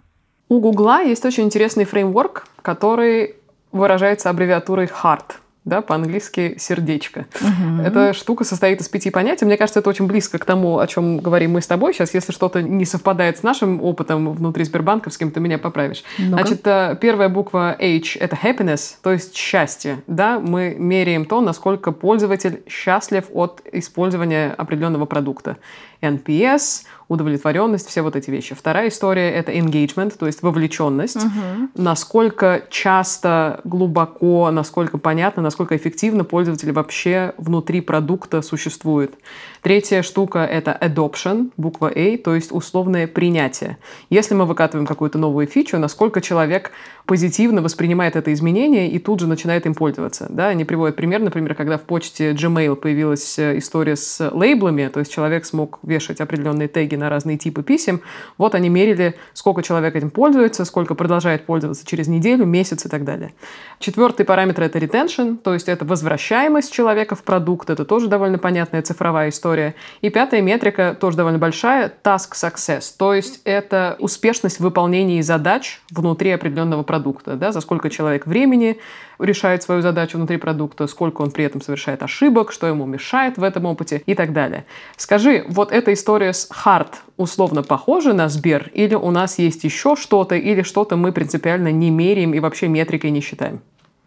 У 0.49 0.60
Гугла 0.60 1.01
есть 1.01 1.25
очень 1.25 1.43
интересный 1.43 1.86
фреймворк, 1.86 2.47
который 2.62 3.36
выражается 3.71 4.29
аббревиатурой 4.29 4.88
HART 4.88 5.38
да, 5.65 5.82
по-английски 5.82 6.56
сердечко. 6.58 7.25
Угу. 7.39 7.84
Эта 7.84 8.13
штука 8.13 8.43
состоит 8.43 8.82
из 8.82 8.89
пяти 8.89 9.10
понятий. 9.12 9.45
Мне 9.45 9.56
кажется, 9.58 9.79
это 9.79 9.89
очень 9.89 10.08
близко 10.08 10.38
к 10.38 10.45
тому, 10.45 10.79
о 10.79 10.88
чем 10.88 11.19
говорим 11.19 11.53
мы 11.53 11.62
с 11.62 11.67
тобой 11.67 11.93
сейчас. 11.93 12.13
Если 12.13 12.34
что-то 12.34 12.62
не 12.62 12.86
совпадает 12.86 13.38
с 13.38 13.43
нашим 13.43 13.82
опытом 13.82 14.34
внутри 14.34 14.65
Сбербанковским, 14.65 15.32
ты 15.32 15.39
меня 15.39 15.58
поправишь. 15.58 16.03
ну 16.17 16.38
Значит, 16.38 16.62
э, 16.65 16.97
первая 16.99 17.29
буква 17.29 17.75
H— 17.79 18.17
это 18.19 18.38
happiness, 18.41 18.95
то 19.01 19.12
есть 19.12 19.36
счастье. 19.36 20.03
Да, 20.08 20.39
мы 20.39 20.75
меряем 20.77 21.25
то, 21.25 21.39
насколько 21.39 21.91
пользователь 21.91 22.63
счастлив 22.67 23.25
от 23.34 23.62
использования 23.71 24.53
определенного 24.58 25.06
продукта. 25.06 25.58
NPS, 26.03 26.83
удовлетворенность, 27.07 27.87
все 27.87 28.01
вот 28.01 28.15
эти 28.15 28.29
вещи. 28.29 28.55
Вторая 28.55 28.89
история— 28.89 29.31
это 29.31 29.51
engagement, 29.51 30.15
то 30.17 30.25
есть 30.25 30.41
вовлеченность. 30.41 31.17
Угу. 31.17 31.69
Насколько 31.75 32.63
часто, 32.69 33.61
глубоко, 33.63 34.51
насколько 34.51 34.97
понятно, 34.97 35.41
насколько 35.41 35.75
эффективно 35.75 36.23
пользователи 36.23 36.71
вообще 36.71 37.33
внутри 37.37 37.81
продукта 37.81 38.41
существуют. 38.41 39.15
Третья 39.61 40.01
штука— 40.01 40.39
это 40.39 40.77
adoption, 40.79 41.51
буква 41.57 41.91
A, 41.95 42.17
то 42.17 42.35
есть 42.35 42.51
условное 42.51 43.07
принятие. 43.07 43.77
Если 44.09 44.35
мы 44.35 44.45
выкатываем 44.45 44.85
какую-то 44.85 45.17
новую 45.17 45.47
фичу, 45.47 45.77
насколько 45.77 46.19
человек 46.19 46.71
позитивно 47.05 47.61
воспринимает 47.61 48.15
это 48.15 48.31
изменение 48.33 48.89
и 48.89 48.97
тут 48.97 49.19
же 49.19 49.27
начинает 49.27 49.65
им 49.65 49.75
пользоваться. 49.75 50.27
Да? 50.29 50.47
Они 50.47 50.63
приводят 50.63 50.95
пример, 50.95 51.21
например, 51.21 51.53
когда 51.55 51.77
в 51.77 51.81
почте 51.81 52.31
Gmail 52.31 52.75
появилась 52.75 53.37
э, 53.37 53.57
история 53.57 53.95
с 53.95 54.29
лейблами, 54.31 54.87
то 54.87 54.99
есть 54.99 55.11
человек 55.11 55.45
смог 55.45 55.79
вешать 55.83 56.21
определенные 56.21 56.67
теги 56.67 56.95
на 56.95 57.09
разные 57.09 57.37
типы 57.37 57.61
писем. 57.61 58.01
Вот 58.37 58.55
они 58.55 58.69
мерили, 58.69 59.15
сколько 59.33 59.63
человек 59.63 59.95
этим 59.95 60.11
пользуется, 60.11 60.63
сколько 60.63 60.95
продолжает 60.95 61.45
пользоваться 61.45 61.85
через 61.85 62.07
неделю, 62.07 62.45
месяц 62.45 62.85
и 62.85 62.89
так 62.89 63.03
далее. 63.03 63.33
Четвертый 63.79 64.25
параметр— 64.25 64.61
это 64.63 64.79
retention, 64.79 65.37
то 65.37 65.53
есть 65.53 65.67
это 65.67 65.83
возвращаемость 65.83 66.71
человека 66.71 67.15
в 67.15 67.23
продукт. 67.23 67.69
Это 67.69 67.83
тоже 67.83 68.07
довольно 68.07 68.37
понятная 68.37 68.81
цифровая 68.81 69.29
история. 69.29 69.75
И 70.01 70.09
пятая 70.09 70.41
метрика, 70.41 70.95
тоже 70.97 71.17
довольно 71.17 71.39
большая, 71.39 71.91
task 72.03 72.31
success, 72.33 72.93
то 72.97 73.13
есть 73.13 73.41
это 73.43 73.97
успешность 73.99 74.57
в 74.57 74.61
выполнении 74.61 75.19
задач 75.21 75.81
внутри 75.91 76.31
определенного 76.31 76.83
продукта, 76.83 76.92
да, 77.36 77.51
за 77.51 77.62
сколько 77.62 77.89
человек 77.89 78.27
времени 78.27 78.77
решает 79.19 79.63
свою 79.63 79.82
задачу 79.82 80.17
внутри 80.17 80.38
продукта, 80.38 80.88
сколько 80.88 81.21
он 81.21 81.32
при 81.32 81.45
этом 81.45 81.62
совершает 81.62 82.03
ошибок, 82.03 82.51
что 82.51 82.67
ему 82.67 82.86
мешает 82.86 83.38
в 83.38 83.43
этом 83.43 83.65
опыте 83.65 84.03
и 84.06 84.15
так 84.15 84.34
далее. 84.34 84.65
Скажи, 84.97 85.45
вот 85.47 85.71
эта 85.71 85.93
история 85.93 86.34
с 86.34 86.49
hard 86.51 86.93
условно 87.17 87.63
похожа 87.63 88.13
на 88.13 88.29
Сбер, 88.29 88.69
или 88.73 88.95
у 88.95 89.12
нас 89.12 89.39
есть 89.39 89.63
еще 89.63 89.95
что-то, 89.95 90.36
или 90.36 90.62
что-то 90.62 90.95
мы 90.95 91.12
принципиально 91.12 91.71
не 91.71 91.89
меряем 91.89 92.34
и 92.34 92.39
вообще 92.39 92.67
метрикой 92.67 93.12
не 93.12 93.21
считаем? 93.21 93.62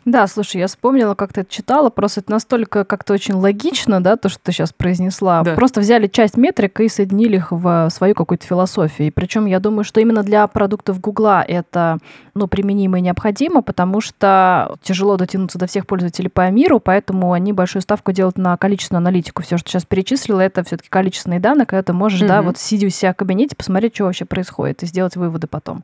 Да, 0.07 0.29
слушай, 0.29 0.59
я 0.59 0.69
вспомнила, 0.69 1.17
как 1.17 1.33
ты 1.33 1.41
это 1.41 1.53
читала, 1.53 1.91
просто 1.91 2.21
это 2.21 2.31
настолько 2.31 2.85
как-то 2.85 3.13
очень 3.13 3.35
логично, 3.35 4.01
да, 4.01 4.17
то, 4.17 4.29
что 4.29 4.39
ты 4.41 4.53
сейчас 4.53 4.73
произнесла. 4.73 5.43
Да. 5.43 5.55
Просто 5.57 5.81
взяли 5.81 6.07
часть 6.07 6.37
метрик 6.37 6.79
и 6.79 6.89
соединили 6.89 7.37
их 7.37 7.51
в 7.51 7.91
свою 7.91 8.15
какую-то 8.15 8.47
философию. 8.47 9.09
И 9.09 9.11
причем 9.11 9.47
я 9.47 9.59
думаю, 9.59 9.83
что 9.83 10.01
именно 10.01 10.23
для 10.23 10.47
продуктов 10.47 11.01
Гугла 11.01 11.43
это 11.43 11.99
ну, 12.35 12.47
применимо 12.47 12.99
и 12.99 13.01
необходимо, 13.01 13.63
потому 13.63 14.01
что 14.01 14.77
тяжело 14.81 15.17
дотянуться 15.17 15.59
до 15.59 15.67
всех 15.67 15.89
пользователей 15.89 16.31
по 16.31 16.49
миру, 16.53 16.79
поэтому 16.79 17.33
они 17.33 17.53
большую 17.53 17.83
ставку 17.83 18.13
делают 18.13 18.39
на 18.39 18.57
количественную 18.57 19.01
аналитику. 19.01 19.43
Все, 19.43 19.59
что 19.59 19.69
сейчас 19.69 19.87
перечислила, 19.87 20.41
это 20.41 20.63
все-таки 20.63 20.89
количественные 20.89 21.41
данные, 21.41 21.67
когда 21.67 21.83
ты 21.83 21.93
можешь, 21.93 22.23
mm-hmm. 22.23 22.29
да, 22.29 22.43
вот 22.43 22.59
сидя 22.59 22.87
у 22.87 22.91
себя 22.91 23.13
в 23.13 23.17
кабинете, 23.17 23.57
посмотреть, 23.57 23.97
что 23.97 24.05
вообще 24.05 24.25
происходит, 24.25 24.85
и 24.85 24.87
сделать 24.87 25.17
выводы 25.17 25.49
потом. 25.49 25.83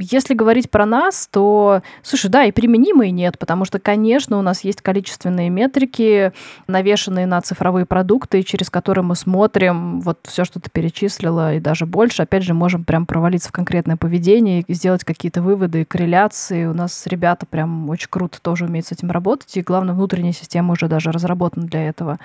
Если 0.00 0.32
говорить 0.34 0.70
про 0.70 0.86
нас, 0.86 1.28
то, 1.30 1.82
слушай, 2.02 2.30
да, 2.30 2.44
и 2.44 2.52
применимые 2.52 3.10
нет, 3.10 3.38
потому 3.38 3.66
что, 3.66 3.78
конечно, 3.78 4.38
у 4.38 4.42
нас 4.42 4.64
есть 4.64 4.80
количественные 4.80 5.50
метрики, 5.50 6.32
навешенные 6.66 7.26
на 7.26 7.40
цифровые 7.42 7.84
продукты, 7.84 8.42
через 8.42 8.70
которые 8.70 9.04
мы 9.04 9.14
смотрим 9.14 10.00
вот 10.00 10.18
все, 10.24 10.44
что 10.44 10.58
ты 10.58 10.70
перечислила, 10.70 11.54
и 11.54 11.60
даже 11.60 11.84
больше. 11.84 12.22
Опять 12.22 12.44
же, 12.44 12.54
можем 12.54 12.84
прям 12.84 13.04
провалиться 13.04 13.50
в 13.50 13.52
конкретное 13.52 13.96
поведение 13.96 14.64
и 14.66 14.74
сделать 14.74 15.04
какие-то 15.04 15.42
выводы 15.42 15.82
и 15.82 15.84
корреляции. 15.84 16.64
У 16.64 16.72
нас 16.72 17.06
ребята 17.06 17.44
прям 17.44 17.90
очень 17.90 18.08
круто 18.08 18.40
тоже 18.40 18.64
умеют 18.64 18.86
с 18.86 18.92
этим 18.92 19.10
работать, 19.10 19.54
и, 19.56 19.62
главное, 19.62 19.94
внутренняя 19.94 20.32
система 20.32 20.72
уже 20.72 20.88
даже 20.88 21.12
разработана 21.12 21.66
для 21.66 21.86
этого. 21.86 22.18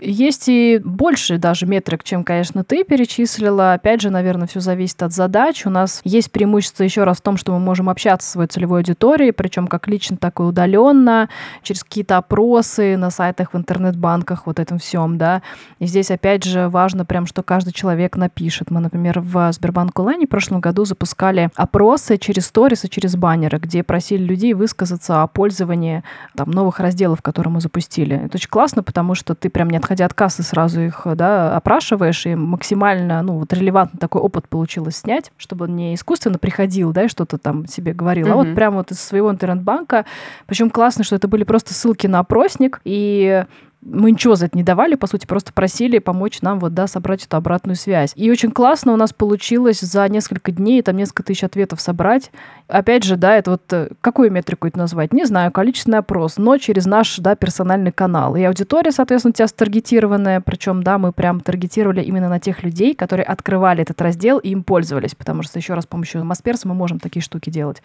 Есть 0.00 0.44
и 0.48 0.80
больше 0.84 1.38
даже 1.38 1.66
метрик, 1.66 2.04
чем, 2.04 2.22
конечно, 2.22 2.62
ты 2.62 2.84
перечислила. 2.84 3.72
Опять 3.72 4.00
же, 4.00 4.10
наверное, 4.10 4.46
все 4.46 4.60
зависит 4.60 5.02
от 5.02 5.12
задач. 5.12 5.66
У 5.66 5.70
нас 5.70 6.00
есть 6.04 6.30
преимущество 6.30 6.84
еще 6.84 7.04
раз 7.04 7.18
в 7.18 7.22
том, 7.22 7.36
что 7.36 7.52
мы 7.52 7.58
можем 7.58 7.88
общаться 7.88 8.28
с 8.28 8.32
своей 8.32 8.48
целевой 8.48 8.80
аудиторией, 8.80 9.32
причем 9.32 9.66
как 9.66 9.88
лично, 9.88 10.16
так 10.16 10.38
и 10.38 10.42
удаленно, 10.42 11.28
через 11.62 11.82
какие-то 11.82 12.18
опросы 12.18 12.96
на 12.96 13.10
сайтах, 13.10 13.52
в 13.52 13.56
интернет-банках, 13.56 14.46
вот 14.46 14.60
этом 14.60 14.78
всем, 14.78 15.18
да. 15.18 15.42
И 15.80 15.86
здесь, 15.86 16.10
опять 16.10 16.44
же, 16.44 16.68
важно 16.68 17.04
прям, 17.04 17.26
что 17.26 17.42
каждый 17.42 17.72
человек 17.72 18.16
напишет. 18.16 18.70
Мы, 18.70 18.80
например, 18.80 19.20
в 19.20 19.50
Сбербанк 19.52 19.98
онлайне 19.98 20.26
в 20.26 20.30
прошлом 20.30 20.60
году 20.60 20.84
запускали 20.84 21.50
опросы 21.56 22.18
через 22.18 22.46
сторис 22.46 22.84
и 22.84 22.90
через 22.90 23.16
баннеры, 23.16 23.58
где 23.58 23.82
просили 23.82 24.22
людей 24.22 24.54
высказаться 24.54 25.22
о 25.22 25.26
пользовании 25.26 26.04
там, 26.36 26.50
новых 26.50 26.78
разделов, 26.78 27.20
которые 27.20 27.52
мы 27.52 27.60
запустили. 27.60 28.16
Это 28.26 28.36
очень 28.36 28.48
классно, 28.48 28.82
потому 28.84 29.14
что 29.14 29.34
ты 29.34 29.50
прям 29.50 29.70
не 29.70 29.76
отходя 29.88 30.04
от 30.04 30.12
кассы, 30.12 30.42
сразу 30.42 30.82
их 30.82 31.06
да, 31.14 31.56
опрашиваешь, 31.56 32.26
и 32.26 32.34
максимально 32.34 33.22
ну, 33.22 33.38
вот 33.38 33.52
релевантный 33.54 33.98
такой 33.98 34.20
опыт 34.20 34.46
получилось 34.46 34.96
снять, 34.96 35.32
чтобы 35.38 35.64
он 35.64 35.76
не 35.76 35.94
искусственно 35.94 36.38
приходил, 36.38 36.92
да, 36.92 37.04
и 37.04 37.08
что-то 37.08 37.38
там 37.38 37.66
себе 37.66 37.94
говорил, 37.94 38.26
mm-hmm. 38.26 38.32
а 38.32 38.34
вот 38.34 38.54
прямо 38.54 38.76
вот 38.78 38.90
из 38.90 39.00
своего 39.00 39.30
интернет-банка. 39.30 40.04
Причем 40.46 40.68
классно, 40.68 41.04
что 41.04 41.16
это 41.16 41.26
были 41.26 41.44
просто 41.44 41.72
ссылки 41.72 42.06
на 42.06 42.18
опросник, 42.18 42.82
и 42.84 43.46
мы 43.80 44.10
ничего 44.10 44.34
за 44.34 44.46
это 44.46 44.56
не 44.56 44.64
давали, 44.64 44.96
по 44.96 45.06
сути, 45.06 45.26
просто 45.26 45.52
просили 45.52 45.98
помочь 45.98 46.42
нам 46.42 46.58
вот, 46.58 46.74
да, 46.74 46.86
собрать 46.86 47.24
эту 47.24 47.36
обратную 47.36 47.76
связь. 47.76 48.12
И 48.16 48.30
очень 48.30 48.50
классно 48.50 48.92
у 48.92 48.96
нас 48.96 49.12
получилось 49.12 49.80
за 49.80 50.08
несколько 50.08 50.50
дней 50.50 50.82
там 50.82 50.96
несколько 50.96 51.22
тысяч 51.22 51.44
ответов 51.44 51.80
собрать. 51.80 52.32
Опять 52.66 53.04
же, 53.04 53.16
да, 53.16 53.36
это 53.36 53.52
вот 53.52 53.72
э, 53.72 53.90
какую 54.00 54.32
метрику 54.32 54.66
это 54.66 54.78
назвать? 54.78 55.12
Не 55.12 55.24
знаю, 55.24 55.52
количественный 55.52 55.98
опрос, 55.98 56.38
но 56.38 56.58
через 56.58 56.86
наш, 56.86 57.18
да, 57.18 57.36
персональный 57.36 57.92
канал. 57.92 58.34
И 58.34 58.42
аудитория, 58.42 58.90
соответственно, 58.90 59.30
у 59.30 59.34
тебя 59.34 59.46
старгетированная, 59.46 60.40
причем, 60.40 60.82
да, 60.82 60.98
мы 60.98 61.12
прям 61.12 61.40
таргетировали 61.40 62.02
именно 62.02 62.28
на 62.28 62.40
тех 62.40 62.64
людей, 62.64 62.94
которые 62.94 63.24
открывали 63.24 63.82
этот 63.82 64.00
раздел 64.00 64.38
и 64.38 64.50
им 64.50 64.64
пользовались, 64.64 65.14
потому 65.14 65.42
что, 65.42 65.58
еще 65.58 65.74
раз, 65.74 65.84
с 65.84 65.86
помощью 65.86 66.24
Масперса 66.24 66.66
мы 66.66 66.74
можем 66.74 66.98
такие 66.98 67.22
штуки 67.22 67.48
делать. 67.48 67.80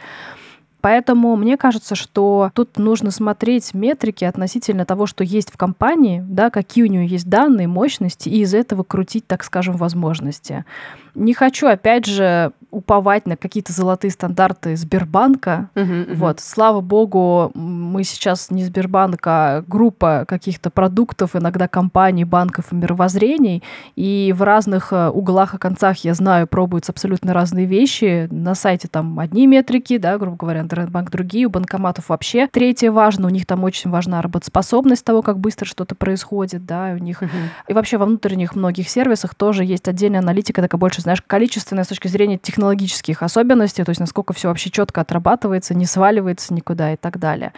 Поэтому 0.83 1.37
мне 1.37 1.55
кажется, 1.55 1.95
что 1.95 2.51
тут 2.53 2.77
нужно 2.77 3.09
смотреть 3.09 3.73
метрики 3.73 4.25
относительно 4.25 4.83
того, 4.83 5.05
что 5.05 5.23
есть 5.23 5.49
в 5.49 5.55
компании, 5.55 6.21
да, 6.27 6.49
какие 6.49 6.83
у 6.83 6.87
нее 6.87 7.07
есть 7.07 7.29
данные, 7.29 7.69
мощности, 7.69 8.27
и 8.27 8.41
из 8.41 8.53
этого 8.53 8.83
крутить, 8.83 9.25
так 9.25 9.45
скажем, 9.45 9.77
возможности. 9.77 10.65
Не 11.15 11.33
хочу, 11.33 11.67
опять 11.67 12.05
же, 12.05 12.51
уповать 12.71 13.27
на 13.27 13.37
какие-то 13.37 13.71
золотые 13.71 14.09
стандарты 14.09 14.75
Сбербанка. 14.75 15.69
Uh-huh, 15.75 15.85
uh-huh. 15.85 16.15
Вот, 16.15 16.39
слава 16.39 16.81
богу, 16.81 17.51
мы 17.53 18.03
сейчас 18.03 18.49
не 18.49 18.63
Сбербанк, 18.63 19.21
а 19.25 19.63
группа 19.67 20.25
каких-то 20.27 20.71
продуктов, 20.71 21.35
иногда 21.35 21.67
компаний, 21.67 22.25
банков 22.25 22.71
и 22.71 22.75
мировоззрений. 22.75 23.61
И 23.95 24.33
в 24.35 24.41
разных 24.41 24.91
э, 24.91 25.09
углах 25.09 25.53
и 25.53 25.59
концах, 25.59 25.97
я 25.99 26.15
знаю, 26.15 26.47
пробуются 26.47 26.91
абсолютно 26.91 27.31
разные 27.33 27.67
вещи. 27.67 28.27
На 28.31 28.55
сайте 28.55 28.87
там 28.87 29.19
одни 29.19 29.45
метрики, 29.45 29.99
да, 29.99 30.17
грубо 30.17 30.35
говоря, 30.35 30.63
интернет-банк 30.73 31.11
другие, 31.11 31.45
у 31.45 31.49
банкоматов 31.49 32.09
вообще. 32.09 32.47
Третье 32.47 32.91
важно, 32.91 33.27
у 33.27 33.29
них 33.29 33.45
там 33.45 33.63
очень 33.63 33.89
важна 33.89 34.21
работоспособность 34.21 35.05
того, 35.05 35.21
как 35.21 35.39
быстро 35.39 35.65
что-то 35.65 35.95
происходит, 35.95 36.65
да, 36.65 36.93
у 36.93 36.97
них. 36.97 37.21
Uh-huh. 37.21 37.29
И 37.67 37.73
вообще 37.73 37.97
во 37.97 38.05
внутренних 38.05 38.55
многих 38.55 38.89
сервисах 38.89 39.35
тоже 39.35 39.63
есть 39.63 39.87
отдельная 39.87 40.19
аналитика, 40.19 40.61
такая 40.61 40.79
больше 40.79 41.01
знаешь, 41.01 41.21
количественное 41.21 41.83
с 41.83 41.87
точки 41.87 42.07
зрения 42.07 42.37
технологических 42.37 43.21
особенностей, 43.21 43.83
то 43.83 43.89
есть 43.89 43.99
насколько 43.99 44.33
все 44.33 44.47
вообще 44.47 44.69
четко 44.69 45.01
отрабатывается, 45.01 45.75
не 45.75 45.85
сваливается 45.85 46.53
никуда 46.53 46.93
и 46.93 46.97
так 46.97 47.19
далее. 47.19 47.53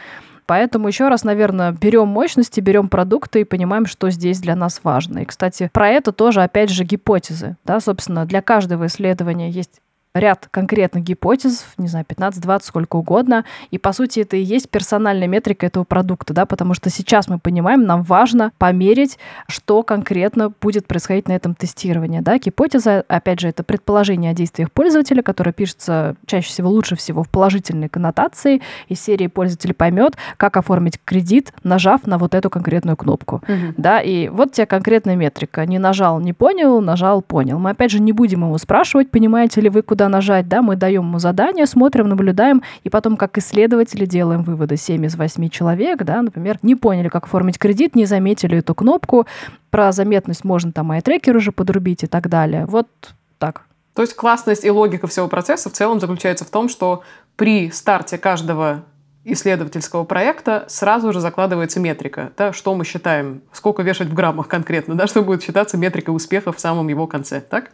Поэтому 0.47 0.87
еще 0.87 1.07
раз, 1.07 1.23
наверное, 1.23 1.71
берем 1.71 2.07
мощности, 2.07 2.59
берем 2.59 2.87
продукты 2.87 3.41
и 3.41 3.45
понимаем, 3.45 3.87
что 3.87 4.11
здесь 4.11 4.39
для 4.39 4.55
нас 4.55 4.81
важно. 4.83 5.19
И, 5.19 5.25
кстати, 5.25 5.71
про 5.73 5.89
это 5.89 6.11
тоже, 6.11 6.43
опять 6.43 6.69
же, 6.69 6.83
гипотезы. 6.83 7.57
Да, 7.65 7.79
собственно, 7.79 8.25
для 8.25 8.43
каждого 8.43 8.85
исследования 8.85 9.49
есть 9.49 9.81
ряд 10.15 10.47
конкретных 10.49 11.03
гипотез, 11.03 11.65
не 11.77 11.87
знаю, 11.87 12.05
15-20, 12.07 12.63
сколько 12.63 12.95
угодно, 12.95 13.43
и, 13.69 13.77
по 13.77 13.91
сути, 13.91 14.21
это 14.21 14.37
и 14.37 14.41
есть 14.41 14.69
персональная 14.69 15.27
метрика 15.27 15.65
этого 15.65 15.83
продукта, 15.83 16.33
да, 16.33 16.45
потому 16.45 16.73
что 16.73 16.89
сейчас 16.89 17.27
мы 17.27 17.37
понимаем, 17.37 17.83
нам 17.83 18.01
важно 18.01 18.51
померить, 18.57 19.19
что 19.47 19.83
конкретно 19.83 20.53
будет 20.61 20.87
происходить 20.87 21.27
на 21.27 21.33
этом 21.33 21.53
тестировании, 21.53 22.21
да. 22.21 22.37
Гипотеза, 22.37 23.03
опять 23.07 23.41
же, 23.41 23.49
это 23.49 23.63
предположение 23.63 24.31
о 24.31 24.33
действиях 24.33 24.71
пользователя, 24.71 25.21
которое 25.21 25.51
пишется 25.51 26.15
чаще 26.25 26.47
всего, 26.47 26.69
лучше 26.69 26.95
всего 26.95 27.23
в 27.23 27.29
положительной 27.29 27.89
коннотации, 27.89 28.61
из 28.87 29.01
серии 29.01 29.27
пользователь 29.27 29.73
поймет, 29.73 30.15
как 30.37 30.55
оформить 30.55 30.99
кредит, 31.03 31.53
нажав 31.63 32.07
на 32.07 32.17
вот 32.17 32.35
эту 32.35 32.49
конкретную 32.49 32.95
кнопку, 32.95 33.41
угу. 33.47 33.73
да, 33.75 33.99
и 33.99 34.29
вот 34.29 34.53
тебе 34.53 34.65
конкретная 34.65 35.17
метрика. 35.17 35.65
Не 35.65 35.77
нажал, 35.77 36.21
не 36.21 36.31
понял, 36.31 36.79
нажал, 36.79 37.21
понял. 37.21 37.59
Мы, 37.59 37.71
опять 37.71 37.91
же, 37.91 37.99
не 37.99 38.13
будем 38.13 38.43
его 38.43 38.57
спрашивать, 38.57 39.11
понимаете 39.11 39.59
ли 39.59 39.69
вы, 39.69 39.81
куда 39.81 40.04
нажать, 40.09 40.47
да, 40.47 40.61
мы 40.61 40.75
даем 40.75 41.03
ему 41.03 41.19
задание, 41.19 41.65
смотрим, 41.65 42.09
наблюдаем, 42.09 42.61
и 42.83 42.89
потом, 42.89 43.17
как 43.17 43.37
исследователи, 43.37 44.05
делаем 44.05 44.43
выводы. 44.43 44.77
7 44.77 45.05
из 45.05 45.15
8 45.15 45.49
человек, 45.49 46.03
да, 46.03 46.21
например, 46.21 46.59
не 46.61 46.75
поняли, 46.75 47.09
как 47.09 47.25
оформить 47.25 47.59
кредит, 47.59 47.95
не 47.95 48.05
заметили 48.05 48.57
эту 48.57 48.75
кнопку, 48.75 49.25
про 49.69 49.91
заметность 49.91 50.43
можно 50.43 50.71
там 50.71 50.93
и 50.93 51.01
трекер 51.01 51.35
уже 51.35 51.51
подрубить 51.51 52.03
и 52.03 52.07
так 52.07 52.29
далее. 52.29 52.65
Вот 52.65 52.87
так. 53.37 53.63
То 53.93 54.01
есть 54.01 54.15
классность 54.15 54.65
и 54.65 54.71
логика 54.71 55.07
всего 55.07 55.27
процесса 55.27 55.69
в 55.69 55.73
целом 55.73 55.99
заключается 55.99 56.45
в 56.45 56.49
том, 56.49 56.69
что 56.69 57.03
при 57.35 57.71
старте 57.71 58.17
каждого 58.17 58.83
исследовательского 59.25 60.03
проекта 60.03 60.65
сразу 60.67 61.11
же 61.11 61.19
закладывается 61.19 61.79
метрика, 61.79 62.31
да, 62.37 62.53
что 62.53 62.75
мы 62.75 62.85
считаем, 62.85 63.41
сколько 63.51 63.81
вешать 63.81 64.07
в 64.09 64.13
граммах 64.13 64.47
конкретно, 64.47 64.95
да, 64.95 65.07
что 65.07 65.23
будет 65.23 65.43
считаться 65.43 65.77
метрикой 65.77 66.15
успеха 66.15 66.51
в 66.51 66.59
самом 66.59 66.87
его 66.87 67.07
конце, 67.07 67.41
так? 67.41 67.71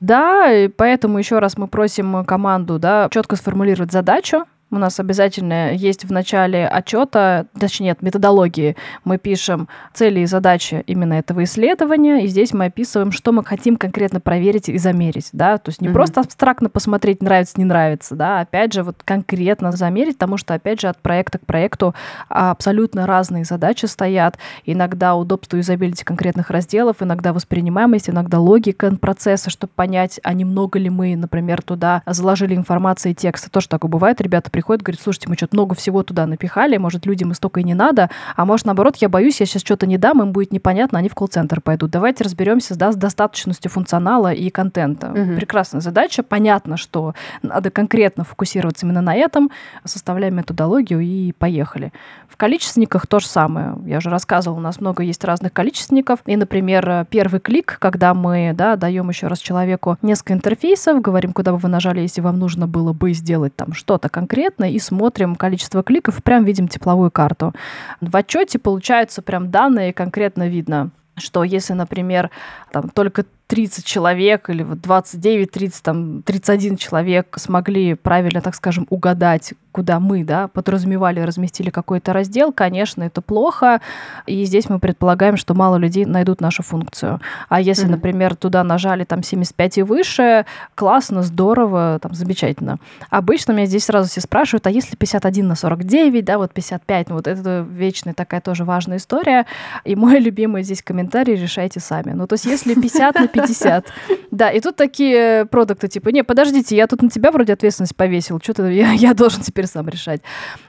Да, 0.00 0.50
и 0.50 0.68
поэтому 0.68 1.18
еще 1.18 1.38
раз 1.38 1.58
мы 1.58 1.68
просим 1.68 2.24
команду 2.24 2.78
да, 2.78 3.08
четко 3.10 3.36
сформулировать 3.36 3.92
задачу, 3.92 4.46
у 4.70 4.78
нас 4.78 5.00
обязательно 5.00 5.72
есть 5.72 6.04
в 6.04 6.12
начале 6.12 6.66
отчета, 6.66 7.46
точнее 7.58 7.90
нет, 7.90 8.02
методологии, 8.02 8.76
мы 9.04 9.18
пишем 9.18 9.68
цели 9.92 10.20
и 10.20 10.26
задачи 10.26 10.84
именно 10.86 11.14
этого 11.14 11.42
исследования, 11.42 12.24
и 12.24 12.28
здесь 12.28 12.52
мы 12.52 12.66
описываем, 12.66 13.10
что 13.10 13.32
мы 13.32 13.44
хотим 13.44 13.76
конкретно 13.76 14.20
проверить 14.20 14.68
и 14.68 14.78
замерить, 14.78 15.30
да, 15.32 15.58
то 15.58 15.70
есть 15.70 15.80
не 15.80 15.88
mm-hmm. 15.88 15.92
просто 15.92 16.20
абстрактно 16.20 16.68
посмотреть, 16.68 17.20
нравится, 17.20 17.54
не 17.56 17.64
нравится, 17.64 18.14
да, 18.14 18.38
а 18.38 18.40
опять 18.42 18.72
же 18.72 18.84
вот 18.84 19.02
конкретно 19.04 19.72
замерить, 19.72 20.18
потому 20.18 20.36
что, 20.36 20.54
опять 20.54 20.80
же, 20.80 20.88
от 20.88 20.98
проекта 20.98 21.38
к 21.38 21.46
проекту 21.46 21.94
абсолютно 22.28 23.06
разные 23.06 23.44
задачи 23.44 23.86
стоят, 23.86 24.38
иногда 24.64 25.16
удобство 25.16 25.56
юзабилити 25.56 26.04
конкретных 26.04 26.50
разделов, 26.50 27.02
иногда 27.02 27.32
воспринимаемость, 27.32 28.08
иногда 28.08 28.38
логика 28.38 28.94
процесса, 28.96 29.50
чтобы 29.50 29.72
понять, 29.74 30.20
а 30.22 30.32
немного 30.32 30.78
ли 30.78 30.90
мы, 30.90 31.16
например, 31.16 31.62
туда 31.62 32.02
заложили 32.06 32.54
информации 32.54 33.10
и 33.10 33.14
текста, 33.14 33.50
тоже 33.50 33.68
такое 33.68 33.90
бывает, 33.90 34.20
ребята 34.20 34.50
приходит, 34.60 34.82
говорит, 34.82 35.00
слушайте, 35.02 35.26
мы 35.26 35.36
что-то 35.36 35.56
много 35.56 35.74
всего 35.74 36.02
туда 36.02 36.26
напихали, 36.26 36.76
может, 36.76 37.06
людям 37.06 37.32
и 37.32 37.34
столько 37.34 37.60
и 37.60 37.64
не 37.64 37.72
надо, 37.72 38.10
а 38.36 38.44
может, 38.44 38.66
наоборот, 38.66 38.96
я 38.96 39.08
боюсь, 39.08 39.40
я 39.40 39.46
сейчас 39.46 39.62
что-то 39.62 39.86
не 39.86 39.96
дам, 39.96 40.20
им 40.22 40.32
будет 40.32 40.52
непонятно, 40.52 40.98
они 40.98 41.08
в 41.08 41.14
колл-центр 41.14 41.62
пойдут. 41.62 41.90
Давайте 41.90 42.24
разберемся 42.24 42.76
да, 42.76 42.92
с 42.92 42.96
достаточностью 42.96 43.70
функционала 43.70 44.34
и 44.34 44.50
контента. 44.50 45.08
Угу. 45.08 45.36
Прекрасная 45.36 45.80
задача. 45.80 46.22
Понятно, 46.22 46.76
что 46.76 47.14
надо 47.40 47.70
конкретно 47.70 48.24
фокусироваться 48.24 48.84
именно 48.84 49.00
на 49.00 49.14
этом. 49.14 49.50
Составляем 49.84 50.36
методологию 50.36 51.00
и 51.00 51.32
поехали. 51.32 51.90
В 52.28 52.36
количественниках 52.36 53.06
то 53.06 53.18
же 53.18 53.26
самое. 53.26 53.78
Я 53.86 53.96
уже 53.96 54.10
рассказывала, 54.10 54.58
у 54.58 54.62
нас 54.62 54.78
много 54.78 55.02
есть 55.02 55.24
разных 55.24 55.54
количественников. 55.54 56.18
И, 56.26 56.36
например, 56.36 57.06
первый 57.08 57.40
клик, 57.40 57.78
когда 57.80 58.12
мы 58.12 58.52
да, 58.54 58.76
даем 58.76 59.08
еще 59.08 59.26
раз 59.26 59.38
человеку 59.38 59.96
несколько 60.02 60.34
интерфейсов, 60.34 61.00
говорим, 61.00 61.32
куда 61.32 61.52
бы 61.52 61.58
вы 61.58 61.70
нажали, 61.70 62.00
если 62.00 62.20
вам 62.20 62.38
нужно 62.38 62.66
было 62.66 62.92
бы 62.92 63.14
сделать 63.14 63.56
там 63.56 63.72
что-то 63.72 64.10
конкретное, 64.10 64.49
конкретно 64.50 64.74
и 64.74 64.78
смотрим 64.78 65.36
количество 65.36 65.82
кликов, 65.82 66.22
прям 66.22 66.44
видим 66.44 66.68
тепловую 66.68 67.10
карту. 67.10 67.52
В 68.00 68.16
отчете 68.16 68.58
получаются 68.58 69.22
прям 69.22 69.50
данные, 69.50 69.92
конкретно 69.92 70.48
видно, 70.48 70.90
что 71.16 71.44
если, 71.44 71.74
например, 71.74 72.30
там 72.72 72.88
только 72.88 73.24
30 73.50 73.84
человек 73.84 74.48
или 74.48 74.62
вот 74.62 74.80
29, 74.80 75.50
30, 75.50 75.82
там, 75.82 76.22
31 76.22 76.76
человек 76.76 77.34
смогли 77.36 77.94
правильно, 77.94 78.40
так 78.40 78.54
скажем, 78.54 78.86
угадать, 78.90 79.54
куда 79.72 79.98
мы, 79.98 80.22
да, 80.22 80.46
подразумевали, 80.46 81.18
разместили 81.18 81.70
какой-то 81.70 82.12
раздел, 82.12 82.52
конечно, 82.52 83.02
это 83.02 83.20
плохо, 83.20 83.80
и 84.26 84.44
здесь 84.44 84.68
мы 84.68 84.78
предполагаем, 84.78 85.36
что 85.36 85.54
мало 85.54 85.76
людей 85.76 86.04
найдут 86.04 86.40
нашу 86.40 86.62
функцию. 86.62 87.20
А 87.48 87.60
если, 87.60 87.86
mm-hmm. 87.86 87.90
например, 87.90 88.36
туда 88.36 88.62
нажали 88.62 89.02
там 89.02 89.24
75 89.24 89.78
и 89.78 89.82
выше, 89.82 90.46
классно, 90.76 91.22
здорово, 91.22 91.98
там, 92.00 92.14
замечательно. 92.14 92.78
Обычно 93.10 93.50
меня 93.50 93.66
здесь 93.66 93.84
сразу 93.84 94.08
все 94.08 94.20
спрашивают, 94.20 94.68
а 94.68 94.70
если 94.70 94.94
51 94.94 95.48
на 95.48 95.56
49, 95.56 96.24
да, 96.24 96.38
вот 96.38 96.52
55, 96.52 97.08
ну 97.08 97.16
вот 97.16 97.26
это 97.26 97.66
вечная 97.68 98.14
такая 98.14 98.40
тоже 98.40 98.62
важная 98.62 98.98
история, 98.98 99.46
и 99.84 99.96
мой 99.96 100.18
любимый 100.20 100.62
здесь 100.62 100.82
комментарий 100.82 101.34
решайте 101.34 101.80
сами. 101.80 102.12
Ну, 102.12 102.28
то 102.28 102.34
есть 102.34 102.44
если 102.44 102.74
50 102.74 103.14
на 103.16 103.26
50 103.26 103.39
50. 103.46 103.86
Да, 104.30 104.50
и 104.50 104.60
тут 104.60 104.76
такие 104.76 105.46
продукты, 105.46 105.88
типа, 105.88 106.10
не, 106.10 106.22
подождите, 106.22 106.76
я 106.76 106.86
тут 106.86 107.02
на 107.02 107.10
тебя 107.10 107.30
вроде 107.30 107.52
ответственность 107.52 107.96
повесил, 107.96 108.40
что-то 108.42 108.66
я, 108.68 108.92
я 108.92 109.14
должен 109.14 109.42
теперь 109.42 109.66
сам 109.66 109.88
решать. 109.88 110.20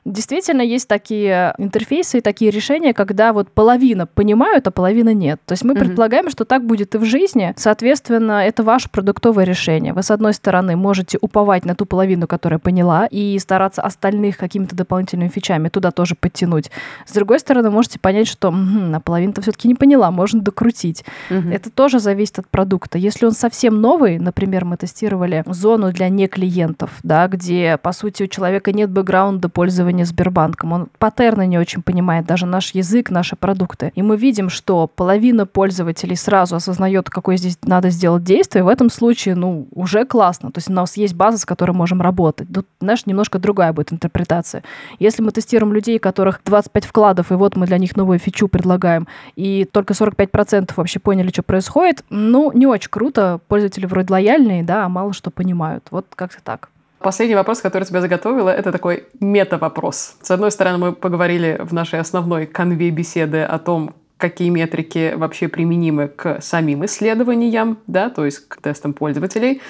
Действительно, 0.06 0.62
есть 0.62 0.88
такие 0.88 1.54
интерфейсы 1.58 2.18
и 2.18 2.22
такие 2.22 2.52
решения, 2.52 2.94
когда 2.94 3.34
вот 3.34 3.52
половина 3.52 4.08
понимают, 4.08 4.68
а 4.68 4.72
половина 4.72 5.14
нет. 5.14 5.40
То 5.46 5.54
есть 5.54 5.64
мы 5.64 5.74
mm-hmm. 5.74 5.80
предполагаем, 5.80 6.30
что 6.30 6.46
так 6.46 6.66
будет 6.66 6.96
и 6.96 6.98
в 6.98 7.06
жизни. 7.06 7.54
Соответственно, 7.58 8.46
это 8.46 8.64
ваше 8.64 8.90
продуктовое 8.90 9.46
решение. 9.46 9.94
Вы, 9.94 10.04
с 10.04 10.12
одной 10.12 10.34
стороны, 10.34 10.76
можете 10.76 11.18
уповать 11.22 11.66
на 11.66 11.76
ту 11.76 11.86
половину, 11.86 12.28
которая 12.28 12.60
поняла, 12.60 13.06
и 13.06 13.38
стараться 13.40 13.82
остальных 13.82 14.38
какими-то 14.38 14.76
дополнительными 14.76 15.30
фичами 15.30 15.70
туда 15.70 15.92
тоже 15.92 16.16
подтянуть. 16.16 16.72
С 17.06 17.14
другой 17.14 17.40
стороны, 17.40 17.70
можете 17.70 18.00
понять, 18.00 18.28
что 18.28 18.50
м-м, 18.50 18.96
а 18.96 19.00
половина-то 19.00 19.42
все-таки 19.42 19.68
не 19.68 19.76
поняла, 19.76 20.12
можно 20.12 20.42
докрутить. 20.42 21.04
Mm-hmm. 21.30 21.54
Это 21.54 21.70
тоже 21.70 22.00
зависит 22.00 22.40
от 22.40 22.48
продукта. 22.48 22.61
Если 22.98 23.26
он 23.26 23.32
совсем 23.32 23.82
новый, 23.82 24.20
например, 24.20 24.66
мы 24.66 24.78
тестировали 24.78 25.44
зону 25.48 25.92
для 25.92 26.10
не 26.10 26.28
клиентов, 26.28 26.92
да, 27.04 27.28
где, 27.28 27.78
по 27.82 27.92
сути, 27.92 28.24
у 28.24 28.28
человека 28.28 28.72
нет 28.72 28.90
бэкграунда 28.90 29.50
пользования 29.50 30.06
Сбербанком, 30.06 30.74
он 30.74 30.88
паттерны 30.98 31.48
не 31.48 31.58
очень 31.58 31.82
понимает, 31.82 32.26
даже 32.26 32.46
наш 32.46 32.74
язык, 32.74 33.10
наши 33.10 33.36
продукты. 33.36 33.92
И 33.96 34.02
мы 34.02 34.18
видим, 34.18 34.50
что 34.50 34.88
половина 34.88 35.46
пользователей 35.46 36.16
сразу 36.16 36.56
осознает, 36.56 37.10
какое 37.10 37.38
здесь 37.38 37.58
надо 37.64 37.90
сделать 37.90 38.24
действие, 38.24 38.64
в 38.64 38.68
этом 38.68 38.90
случае, 38.90 39.36
ну, 39.36 39.68
уже 39.74 40.06
классно. 40.06 40.52
То 40.52 40.60
есть 40.60 40.70
у 40.70 40.74
нас 40.74 40.98
есть 40.98 41.14
база, 41.14 41.38
с 41.38 41.46
которой 41.46 41.72
можем 41.72 42.02
работать. 42.02 42.48
Тут, 42.54 42.68
знаешь, 42.80 43.06
немножко 43.06 43.40
другая 43.40 43.74
будет 43.74 43.94
интерпретация. 43.94 44.64
Если 45.00 45.22
мы 45.22 45.32
тестируем 45.32 45.74
людей, 45.74 46.00
которых 46.00 46.42
25 46.46 46.86
вкладов, 46.86 47.32
и 47.32 47.36
вот 47.36 47.56
мы 47.56 47.66
для 47.66 47.78
них 47.78 47.96
новую 47.96 48.20
фичу 48.20 48.48
предлагаем, 48.48 49.08
и 49.36 49.66
только 49.66 49.94
45% 49.94 50.72
вообще 50.76 51.00
поняли, 51.00 51.30
что 51.30 51.44
происходит, 51.44 52.04
ну, 52.10 52.51
не 52.54 52.68
очень 52.68 52.90
круто. 52.90 53.40
Пользователи 53.48 53.86
вроде 53.86 54.12
лояльные, 54.12 54.64
да, 54.64 54.86
а 54.86 54.90
мало 54.90 55.14
что 55.14 55.32
понимают. 55.32 55.88
Вот 55.92 56.06
как-то 56.16 56.42
так. 56.44 56.70
Последний 57.00 57.36
вопрос, 57.36 57.62
который 57.62 57.84
тебя 57.84 58.00
заготовила, 58.00 58.50
это 58.50 58.72
такой 58.72 59.06
мета-вопрос. 59.20 60.18
С 60.22 60.30
одной 60.30 60.52
стороны, 60.52 60.78
мы 60.78 60.92
поговорили 60.94 61.60
в 61.60 61.74
нашей 61.74 62.00
основной 62.00 62.46
конве 62.46 62.92
беседы 62.92 63.42
о 63.42 63.58
том, 63.58 63.96
какие 64.18 64.50
метрики 64.50 65.14
вообще 65.16 65.48
применимы 65.48 66.08
к 66.08 66.42
самим 66.42 66.86
исследованиям, 66.86 67.80
да, 67.88 68.12
то 68.12 68.24
есть 68.24 68.48
к 68.48 68.62
тестам 68.62 68.94
пользователей. 68.94 69.62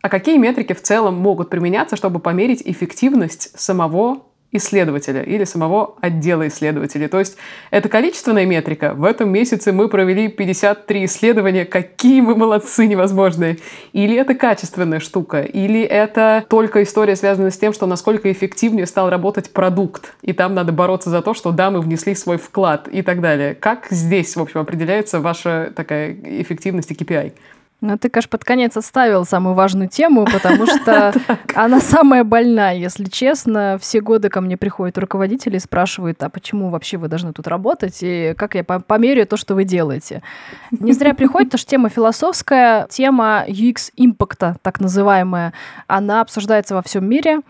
А 0.00 0.08
какие 0.08 0.38
метрики 0.38 0.72
в 0.72 0.80
целом 0.82 1.16
могут 1.16 1.50
применяться, 1.50 1.96
чтобы 1.96 2.18
померить 2.18 2.62
эффективность 2.64 3.58
самого 3.58 4.22
исследователя 4.54 5.22
или 5.22 5.44
самого 5.44 5.96
отдела 6.00 6.48
исследователей. 6.48 7.08
То 7.08 7.18
есть 7.18 7.36
это 7.70 7.88
количественная 7.88 8.46
метрика. 8.46 8.94
В 8.94 9.04
этом 9.04 9.30
месяце 9.30 9.72
мы 9.72 9.88
провели 9.88 10.28
53 10.28 11.04
исследования. 11.04 11.64
Какие 11.64 12.20
мы 12.20 12.36
молодцы 12.36 12.86
невозможные. 12.86 13.58
Или 13.92 14.16
это 14.16 14.34
качественная 14.34 15.00
штука. 15.00 15.42
Или 15.42 15.82
это 15.82 16.44
только 16.48 16.82
история, 16.82 17.16
связанная 17.16 17.50
с 17.50 17.58
тем, 17.58 17.72
что 17.72 17.86
насколько 17.86 18.30
эффективнее 18.30 18.86
стал 18.86 19.10
работать 19.10 19.50
продукт. 19.50 20.14
И 20.22 20.32
там 20.32 20.54
надо 20.54 20.72
бороться 20.72 21.10
за 21.10 21.20
то, 21.20 21.34
что 21.34 21.50
да, 21.50 21.70
мы 21.70 21.80
внесли 21.80 22.14
свой 22.14 22.38
вклад 22.38 22.88
и 22.88 23.02
так 23.02 23.20
далее. 23.20 23.54
Как 23.54 23.88
здесь, 23.90 24.36
в 24.36 24.40
общем, 24.40 24.60
определяется 24.60 25.18
ваша 25.20 25.72
такая 25.74 26.16
эффективность 26.24 26.90
и 26.92 26.94
KPI? 26.94 27.32
Ну, 27.80 27.98
ты, 27.98 28.08
конечно, 28.08 28.30
под 28.30 28.44
конец 28.44 28.76
отставил 28.78 29.26
самую 29.26 29.54
важную 29.54 29.88
тему, 29.88 30.24
потому 30.24 30.64
что 30.66 31.12
она 31.54 31.80
самая 31.80 32.24
больная, 32.24 32.76
если 32.76 33.04
честно. 33.04 33.78
Все 33.78 34.00
годы 34.00 34.30
ко 34.30 34.40
мне 34.40 34.56
приходят 34.56 34.96
руководители 34.96 35.56
и 35.56 35.60
спрашивают, 35.60 36.22
а 36.22 36.30
почему 36.30 36.70
вообще 36.70 36.96
вы 36.96 37.08
должны 37.08 37.34
тут 37.34 37.46
работать, 37.46 37.98
и 38.00 38.34
как 38.38 38.54
я 38.54 38.64
померю 38.64 39.26
то, 39.26 39.36
что 39.36 39.54
вы 39.54 39.64
делаете. 39.64 40.22
Не 40.70 40.92
зря 40.92 41.12
приходит, 41.12 41.48
потому 41.48 41.58
что 41.58 41.70
тема 41.70 41.88
философская, 41.90 42.86
тема 42.88 43.44
UX-импакта, 43.46 44.56
так 44.62 44.80
называемая, 44.80 45.52
она 45.86 46.22
обсуждается 46.22 46.74
во 46.74 46.82
всем 46.82 47.06
мире. 47.06 47.40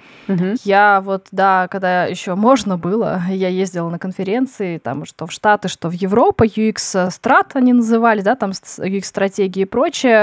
Я 0.65 1.01
вот, 1.05 1.29
да, 1.31 1.69
когда 1.69 2.07
еще 2.07 2.35
можно 2.35 2.77
было, 2.77 3.23
я 3.29 3.49
ездила 3.49 3.89
на 3.89 4.01
конференции, 4.01 4.79
там, 4.79 5.05
что 5.05 5.27
в 5.27 5.33
Штаты, 5.33 5.69
что 5.69 5.89
в 5.89 5.93
Европу, 5.93 6.45
UX-страт 6.45 7.53
они 7.55 7.73
называли, 7.73 8.21
да, 8.21 8.35
там 8.35 8.51
UX-стратегии 8.51 9.61
и 9.61 9.65
прочее, 9.65 10.14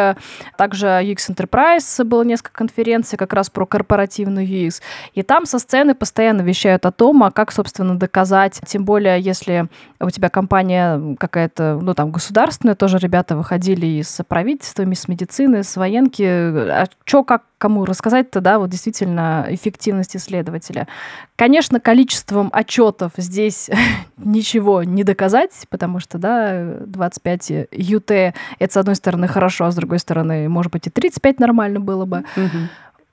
Также 0.57 0.87
UX 0.87 1.29
Enterprise 1.29 2.03
было 2.03 2.23
несколько 2.23 2.53
конференций 2.53 3.17
как 3.17 3.33
раз 3.33 3.49
про 3.49 3.65
корпоративную 3.65 4.45
UX. 4.47 4.81
И 5.13 5.23
там 5.23 5.45
со 5.45 5.59
сцены 5.59 5.95
постоянно 5.95 6.41
вещают 6.41 6.85
о 6.85 6.91
том, 6.91 7.23
а 7.23 7.31
как, 7.31 7.51
собственно, 7.51 7.97
доказать, 7.97 8.59
тем 8.65 8.85
более, 8.85 9.19
если 9.19 9.67
у 9.99 10.09
тебя 10.09 10.29
компания 10.29 11.15
какая-то, 11.19 11.79
ну, 11.81 11.93
там, 11.93 12.11
государственная, 12.11 12.75
тоже 12.75 12.97
ребята 12.97 13.35
выходили 13.35 13.85
из 13.85 14.19
правительства, 14.27 14.83
из 14.83 15.07
медицины, 15.07 15.63
с 15.63 15.75
военки. 15.77 16.23
А 16.23 16.85
что, 17.05 17.23
как, 17.23 17.43
кому 17.61 17.85
рассказать-то, 17.85 18.41
да, 18.41 18.57
вот 18.57 18.71
действительно 18.71 19.45
эффективность 19.49 20.15
исследователя. 20.15 20.87
Конечно, 21.35 21.79
количеством 21.79 22.49
отчетов 22.51 23.11
здесь 23.17 23.69
ничего 24.17 24.81
не 24.83 25.03
доказать, 25.03 25.51
потому 25.69 25.99
что, 25.99 26.17
да, 26.17 26.77
25 26.87 27.67
ЮТ, 27.71 28.11
это, 28.11 28.33
с 28.59 28.77
одной 28.77 28.95
стороны, 28.95 29.27
хорошо, 29.27 29.65
а 29.65 29.71
с 29.71 29.75
другой 29.75 29.99
стороны, 29.99 30.49
может 30.49 30.71
быть, 30.71 30.87
и 30.87 30.89
35 30.89 31.39
нормально 31.39 31.79
было 31.79 32.05
бы. 32.05 32.23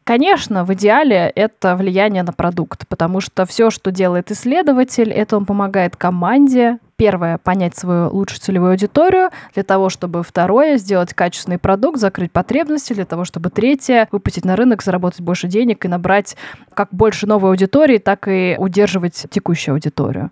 Конечно, 0.05 0.65
в 0.65 0.73
идеале 0.73 1.31
это 1.35 1.77
влияние 1.77 2.23
на 2.23 2.33
продукт, 2.33 2.89
потому 2.89 3.21
что 3.21 3.45
все, 3.45 3.69
что 3.69 3.91
делает 3.91 4.31
исследователь, 4.31 5.13
это 5.13 5.37
он 5.37 5.45
помогает 5.45 5.97
команде 5.97 6.79
первое, 6.99 7.39
понять 7.39 7.77
свою 7.77 8.11
лучшую 8.11 8.41
целевую 8.41 8.73
аудиторию, 8.73 9.31
для 9.55 9.63
того, 9.63 9.89
чтобы 9.89 10.23
второе, 10.23 10.77
сделать 10.77 11.15
качественный 11.15 11.59
продукт, 11.59 11.99
закрыть 11.99 12.33
потребности, 12.33 12.93
для 12.93 13.07
того, 13.07 13.25
чтобы 13.25 13.51
третье, 13.51 14.09
выпустить 14.11 14.45
на 14.45 14.57
рынок, 14.57 14.83
заработать 14.83 15.21
больше 15.21 15.47
денег 15.47 15.85
и 15.85 15.89
набрать 15.89 16.37
как 16.75 16.89
больше 16.91 17.27
новой 17.27 17.51
аудитории, 17.51 17.99
так 17.99 18.27
и 18.27 18.57
удерживать 18.59 19.27
текущую 19.31 19.75
аудиторию. 19.75 20.31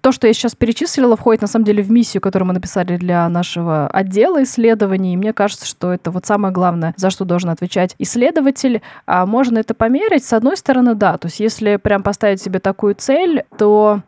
То, 0.00 0.12
что 0.12 0.28
я 0.28 0.32
сейчас 0.32 0.54
перечислила, 0.54 1.16
входит 1.16 1.42
на 1.42 1.48
самом 1.48 1.64
деле 1.64 1.82
в 1.82 1.90
миссию, 1.90 2.20
которую 2.20 2.46
мы 2.46 2.54
написали 2.54 2.96
для 2.96 3.28
нашего 3.28 3.88
отдела 3.88 4.44
исследований. 4.44 5.14
И 5.14 5.16
мне 5.16 5.32
кажется, 5.32 5.66
что 5.66 5.92
это 5.92 6.12
вот 6.12 6.24
самое 6.24 6.54
главное, 6.54 6.94
за 6.96 7.10
что 7.10 7.24
должен 7.24 7.50
отвечать 7.50 7.96
исследователь. 7.98 8.80
А 9.06 9.26
можно 9.26 9.58
это 9.58 9.74
померить? 9.74 10.24
С 10.24 10.32
одной 10.32 10.56
стороны, 10.56 10.94
да. 10.94 11.18
То 11.18 11.26
есть 11.26 11.40
если 11.40 11.76
прям 11.76 12.04
поставить 12.04 12.40
себе 12.40 12.60
такую 12.60 12.94
цель, 12.94 13.42
то 13.58 14.02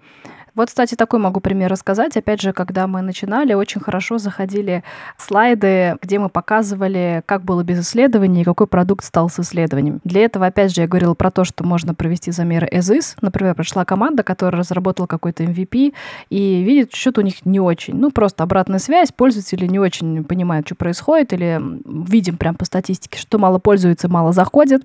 вот, 0.55 0.69
кстати, 0.69 0.95
такой 0.95 1.21
могу 1.21 1.41
пример 1.41 1.71
рассказать. 1.71 2.17
Опять 2.17 2.41
же, 2.41 2.53
когда 2.53 2.87
мы 2.87 3.03
начинали, 3.03 3.55
очень 3.55 3.81
хорошо 3.81 4.19
заходили 4.19 4.85
слайды, 5.17 5.97
где 6.03 6.19
мы 6.19 6.29
показывали, 6.29 7.23
как 7.27 7.43
было 7.45 7.63
без 7.63 7.81
исследований 7.81 8.43
и 8.43 8.45
какой 8.45 8.67
продукт 8.67 9.05
стал 9.05 9.29
с 9.29 9.41
исследованием. 9.41 10.01
Для 10.05 10.25
этого, 10.25 10.47
опять 10.47 10.75
же, 10.75 10.83
я 10.83 10.89
говорила 10.89 11.15
про 11.15 11.31
то, 11.31 11.45
что 11.45 11.65
можно 11.65 11.95
провести 11.95 12.31
замеры 12.31 12.69
as. 12.73 13.17
Например, 13.21 13.55
пришла 13.55 13.85
команда, 13.85 14.23
которая 14.23 14.61
разработала 14.61 15.07
какой-то 15.07 15.45
MVP, 15.45 15.95
и 16.31 16.63
видит, 16.63 16.95
что-то 16.95 17.21
у 17.21 17.25
них 17.25 17.45
не 17.47 17.61
очень. 17.61 17.95
Ну, 17.95 18.11
просто 18.11 18.43
обратная 18.43 18.79
связь, 18.79 19.13
пользователи 19.13 19.67
не 19.67 19.79
очень 19.79 20.25
понимают, 20.25 20.67
что 20.67 20.75
происходит, 20.75 21.33
или 21.33 21.61
видим 21.85 22.37
прям 22.37 22.55
по 22.55 22.65
статистике, 22.65 23.19
что 23.19 23.39
мало 23.39 23.59
пользуется, 23.59 24.09
мало 24.09 24.33
заходит. 24.33 24.83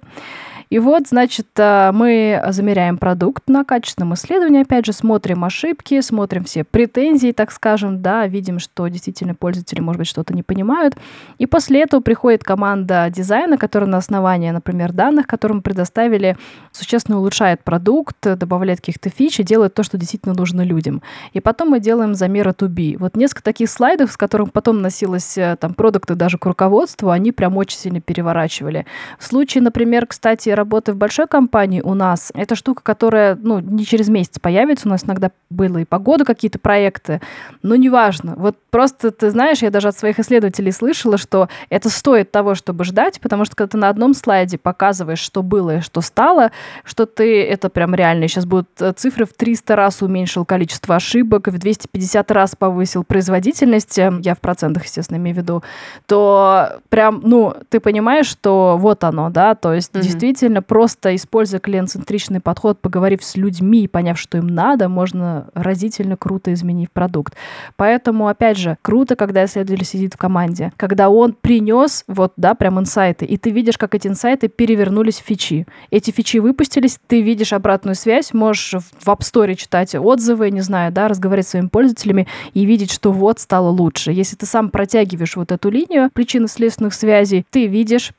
И 0.69 0.79
вот, 0.79 1.07
значит, 1.07 1.47
э, 1.57 1.91
мы 1.93 2.41
замеряем 2.49 2.97
продукт 2.97 3.47
на 3.47 3.63
качественном 3.63 4.13
исследовании, 4.15 4.61
опять 4.61 4.85
же, 4.85 4.93
смотрим 4.93 5.43
ошибки, 5.43 6.01
смотрим 6.01 6.43
все 6.43 6.63
претензии, 6.63 7.31
так 7.31 7.51
скажем, 7.51 8.01
да, 8.01 8.27
видим, 8.27 8.59
что 8.59 8.87
действительно 8.87 9.35
пользователи, 9.35 9.79
может 9.79 9.99
быть, 9.99 10.07
что-то 10.07 10.33
не 10.33 10.43
понимают. 10.43 10.95
И 11.37 11.45
после 11.45 11.83
этого 11.83 12.01
приходит 12.01 12.43
команда 12.43 13.07
дизайна, 13.09 13.57
которая 13.57 13.89
на 13.89 13.97
основании, 13.97 14.49
например, 14.49 14.91
данных, 14.91 15.27
которые 15.27 15.57
мы 15.57 15.61
предоставили, 15.61 16.37
существенно 16.71 17.19
улучшает 17.19 17.63
продукт, 17.63 18.17
добавляет 18.21 18.79
каких-то 18.79 19.09
фич 19.09 19.39
и 19.39 19.43
делает 19.43 19.73
то, 19.73 19.83
что 19.83 19.97
действительно 19.97 20.33
нужно 20.33 20.61
людям. 20.61 21.01
И 21.33 21.39
потом 21.39 21.69
мы 21.69 21.79
делаем 21.79 22.15
замеры 22.15 22.51
to 22.51 22.67
be. 22.67 22.97
Вот 22.97 23.15
несколько 23.15 23.43
таких 23.43 23.69
слайдов, 23.69 24.11
с 24.11 24.17
которых 24.17 24.51
потом 24.51 24.81
носилось 24.81 25.37
э, 25.37 25.57
там 25.59 25.73
продукты 25.73 26.15
даже 26.15 26.37
к 26.37 26.45
руководству, 26.45 27.09
они 27.09 27.31
прям 27.31 27.57
очень 27.57 27.77
сильно 27.77 28.01
переворачивали. 28.01 28.85
В 29.19 29.25
случае, 29.25 29.63
например, 29.63 30.07
кстати, 30.07 30.49
работы 30.55 30.93
в 30.93 30.97
большой 30.97 31.27
компании 31.27 31.81
у 31.81 31.93
нас, 31.93 32.31
это 32.33 32.55
штука, 32.55 32.81
которая, 32.83 33.35
ну, 33.35 33.59
не 33.59 33.85
через 33.85 34.09
месяц 34.09 34.39
появится. 34.39 34.87
У 34.87 34.91
нас 34.91 35.05
иногда 35.05 35.31
было 35.49 35.77
и 35.79 35.85
погода 35.85 36.25
какие-то 36.25 36.59
проекты, 36.59 37.21
но 37.61 37.75
неважно. 37.75 38.35
Вот 38.37 38.57
просто, 38.69 39.11
ты 39.11 39.29
знаешь, 39.29 39.59
я 39.59 39.71
даже 39.71 39.87
от 39.87 39.97
своих 39.97 40.19
исследователей 40.19 40.71
слышала, 40.71 41.17
что 41.17 41.49
это 41.69 41.89
стоит 41.89 42.31
того, 42.31 42.55
чтобы 42.55 42.83
ждать, 42.83 43.19
потому 43.21 43.45
что 43.45 43.55
когда 43.55 43.71
ты 43.71 43.77
на 43.77 43.89
одном 43.89 44.13
слайде 44.13 44.57
показываешь, 44.57 45.19
что 45.19 45.43
было 45.43 45.77
и 45.77 45.81
что 45.81 46.01
стало, 46.01 46.51
что 46.83 47.05
ты, 47.05 47.43
это 47.43 47.69
прям 47.69 47.95
реально, 47.95 48.27
сейчас 48.27 48.45
будут 48.45 48.69
э, 48.79 48.93
цифры 48.93 49.25
в 49.25 49.33
300 49.33 49.75
раз 49.75 50.01
уменьшил 50.01 50.45
количество 50.45 50.95
ошибок, 50.95 51.47
в 51.47 51.57
250 51.57 52.31
раз 52.31 52.55
повысил 52.55 53.03
производительность, 53.03 53.97
э, 53.97 54.11
я 54.21 54.35
в 54.35 54.39
процентах, 54.39 54.85
естественно, 54.85 55.17
имею 55.17 55.35
в 55.35 55.39
виду, 55.39 55.63
то 56.05 56.79
прям, 56.89 57.21
ну, 57.23 57.55
ты 57.69 57.79
понимаешь, 57.79 58.27
что 58.27 58.77
вот 58.79 59.03
оно, 59.03 59.29
да, 59.29 59.55
то 59.55 59.73
есть 59.73 59.93
mm-hmm. 59.93 60.01
действительно 60.01 60.44
действительно 60.45 60.61
просто 60.61 61.15
используя 61.15 61.59
клиент-центричный 61.59 62.39
подход, 62.39 62.79
поговорив 62.79 63.23
с 63.23 63.35
людьми 63.35 63.83
и 63.83 63.87
поняв, 63.87 64.19
что 64.19 64.37
им 64.37 64.47
надо, 64.47 64.89
можно 64.89 65.47
разительно 65.55 66.17
круто 66.17 66.53
изменить 66.53 66.91
продукт. 66.91 67.33
Поэтому, 67.77 68.27
опять 68.27 68.57
же, 68.57 68.77
круто, 68.83 69.15
когда 69.15 69.43
исследователь 69.45 69.85
сидит 69.85 70.13
в 70.13 70.17
команде, 70.17 70.71
когда 70.77 71.09
он 71.09 71.33
принес 71.33 72.03
вот, 72.07 72.33
да, 72.37 72.53
прям 72.53 72.79
инсайты, 72.79 73.25
и 73.25 73.37
ты 73.37 73.49
видишь, 73.49 73.77
как 73.79 73.95
эти 73.95 74.07
инсайты 74.07 74.47
перевернулись 74.47 75.19
в 75.19 75.25
фичи. 75.25 75.65
Эти 75.89 76.11
фичи 76.11 76.37
выпустились, 76.37 76.99
ты 77.07 77.21
видишь 77.21 77.53
обратную 77.53 77.95
связь, 77.95 78.31
можешь 78.31 78.73
в 78.73 79.07
App 79.07 79.21
Store 79.21 79.55
читать 79.55 79.95
отзывы, 79.95 80.51
не 80.51 80.61
знаю, 80.61 80.91
да, 80.91 81.07
разговаривать 81.07 81.47
с 81.47 81.51
своими 81.51 81.69
пользователями 81.69 82.27
и 82.53 82.65
видеть, 82.65 82.91
что 82.91 83.11
вот 83.11 83.39
стало 83.39 83.69
лучше. 83.69 84.11
Если 84.11 84.35
ты 84.35 84.45
сам 84.45 84.69
протягиваешь 84.69 85.35
вот 85.35 85.51
эту 85.51 85.71
линию 85.71 86.11
причинно-следственных 86.13 86.93
связей, 86.93 87.45
ты 87.49 87.65
видишь 87.65 88.13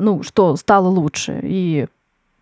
ну, 0.00 0.22
что 0.22 0.56
стало 0.56 0.88
лучше. 0.88 1.40
И 1.42 1.86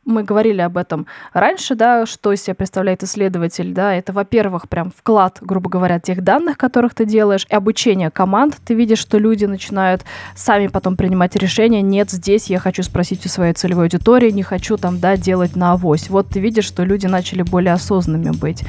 мы 0.06 0.22
говорили 0.22 0.60
об 0.60 0.76
этом 0.76 1.06
раньше, 1.32 1.74
да, 1.74 2.06
что 2.06 2.32
из 2.32 2.42
себя 2.42 2.54
представляет 2.54 3.02
исследователь, 3.02 3.74
да, 3.74 3.92
это, 3.92 4.12
во-первых, 4.12 4.68
прям 4.68 4.92
вклад, 4.96 5.38
грубо 5.40 5.68
говоря, 5.68 5.98
тех 5.98 6.22
данных, 6.22 6.56
которых 6.56 6.94
ты 6.94 7.04
делаешь, 7.04 7.44
и 7.50 7.54
обучение 7.54 8.10
команд. 8.10 8.56
Ты 8.64 8.74
видишь, 8.74 9.00
что 9.00 9.18
люди 9.18 9.44
начинают 9.44 10.04
сами 10.36 10.68
потом 10.68 10.96
принимать 10.96 11.34
решения, 11.34 11.82
нет, 11.82 12.10
здесь 12.10 12.46
я 12.46 12.60
хочу 12.60 12.84
спросить 12.84 13.26
у 13.26 13.28
своей 13.28 13.52
целевой 13.52 13.86
аудитории, 13.86 14.30
не 14.30 14.44
хочу 14.44 14.76
там, 14.76 15.00
да, 15.00 15.16
делать 15.16 15.56
на 15.56 15.72
авось. 15.72 16.08
Вот 16.08 16.28
ты 16.28 16.38
видишь, 16.38 16.64
что 16.64 16.84
люди 16.84 17.06
начали 17.06 17.42
более 17.42 17.72
осознанными 17.72 18.30
быть. 18.30 18.62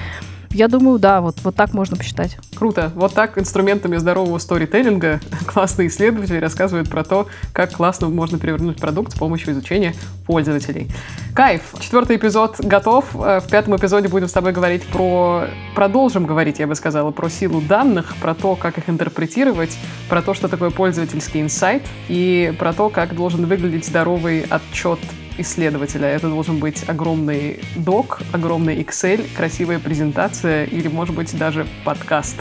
Я 0.52 0.68
думаю, 0.68 1.00
да, 1.00 1.22
вот, 1.22 1.38
вот 1.44 1.56
так 1.56 1.74
можно 1.74 1.98
посчитать. 1.98 2.38
Круто. 2.56 2.92
Вот 2.96 3.14
так 3.14 3.38
инструментами 3.38 3.98
здорового 3.98 4.38
сторителлинга 4.38 5.20
классные 5.46 5.90
исследователи 5.90 6.38
рассказывают 6.38 6.90
про 6.90 7.04
то, 7.04 7.28
как 7.54 7.74
классно 7.74 8.10
можно 8.10 8.40
перевернуть 8.40 8.80
продукт 8.80 9.14
с 9.14 9.16
помощью 9.16 9.54
изучения 9.54 9.94
пользователей. 10.26 10.90
Кайф. 11.34 11.62
Четвертый 11.80 12.18
эпизод 12.18 12.60
готов. 12.60 13.06
Э, 13.16 13.40
в 13.40 13.48
пятом 13.48 13.76
эпизоде 13.76 14.08
будем 14.08 14.28
с 14.28 14.32
тобой 14.32 14.52
говорить 14.52 14.86
про... 14.88 15.46
Продолжим 15.76 16.26
говорить, 16.26 16.60
я 16.60 16.68
бы 16.68 16.76
сказала, 16.76 17.12
про 17.12 17.30
силу 17.30 17.62
данных, 17.62 18.16
про 18.22 18.34
то, 18.34 18.56
как 18.56 18.78
их 18.78 18.90
интерпретировать, 18.90 19.78
про 20.10 20.22
то, 20.22 20.34
что 20.34 20.48
такое 20.48 20.72
пользовательский 20.72 21.42
инсайт 21.42 21.84
и 22.08 22.54
про 22.58 22.74
то, 22.74 22.90
как 22.90 23.16
должен 23.16 23.46
выглядеть 23.46 23.86
здоровый 23.86 24.46
отчет 24.50 25.00
исследователя. 25.38 26.08
Это 26.08 26.30
должен 26.30 26.60
быть 26.60 26.84
огромный 26.88 27.60
док, 27.76 28.22
огромный 28.32 28.82
Excel, 28.82 29.26
красивая 29.36 29.80
презентация 29.80 30.66
или, 30.66 30.88
может 30.88 31.16
быть, 31.16 31.36
даже 31.38 31.68
подкаст. 31.84 32.38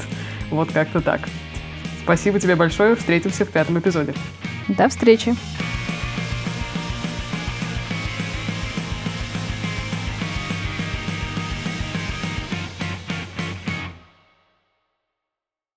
Вот 0.50 0.70
как-то 0.72 1.00
так. 1.00 1.20
Спасибо 2.02 2.38
тебе 2.38 2.56
большое. 2.56 2.94
Встретимся 2.94 3.44
в 3.44 3.50
пятом 3.50 3.78
эпизоде. 3.78 4.14
До 4.68 4.88
встречи. 4.88 5.34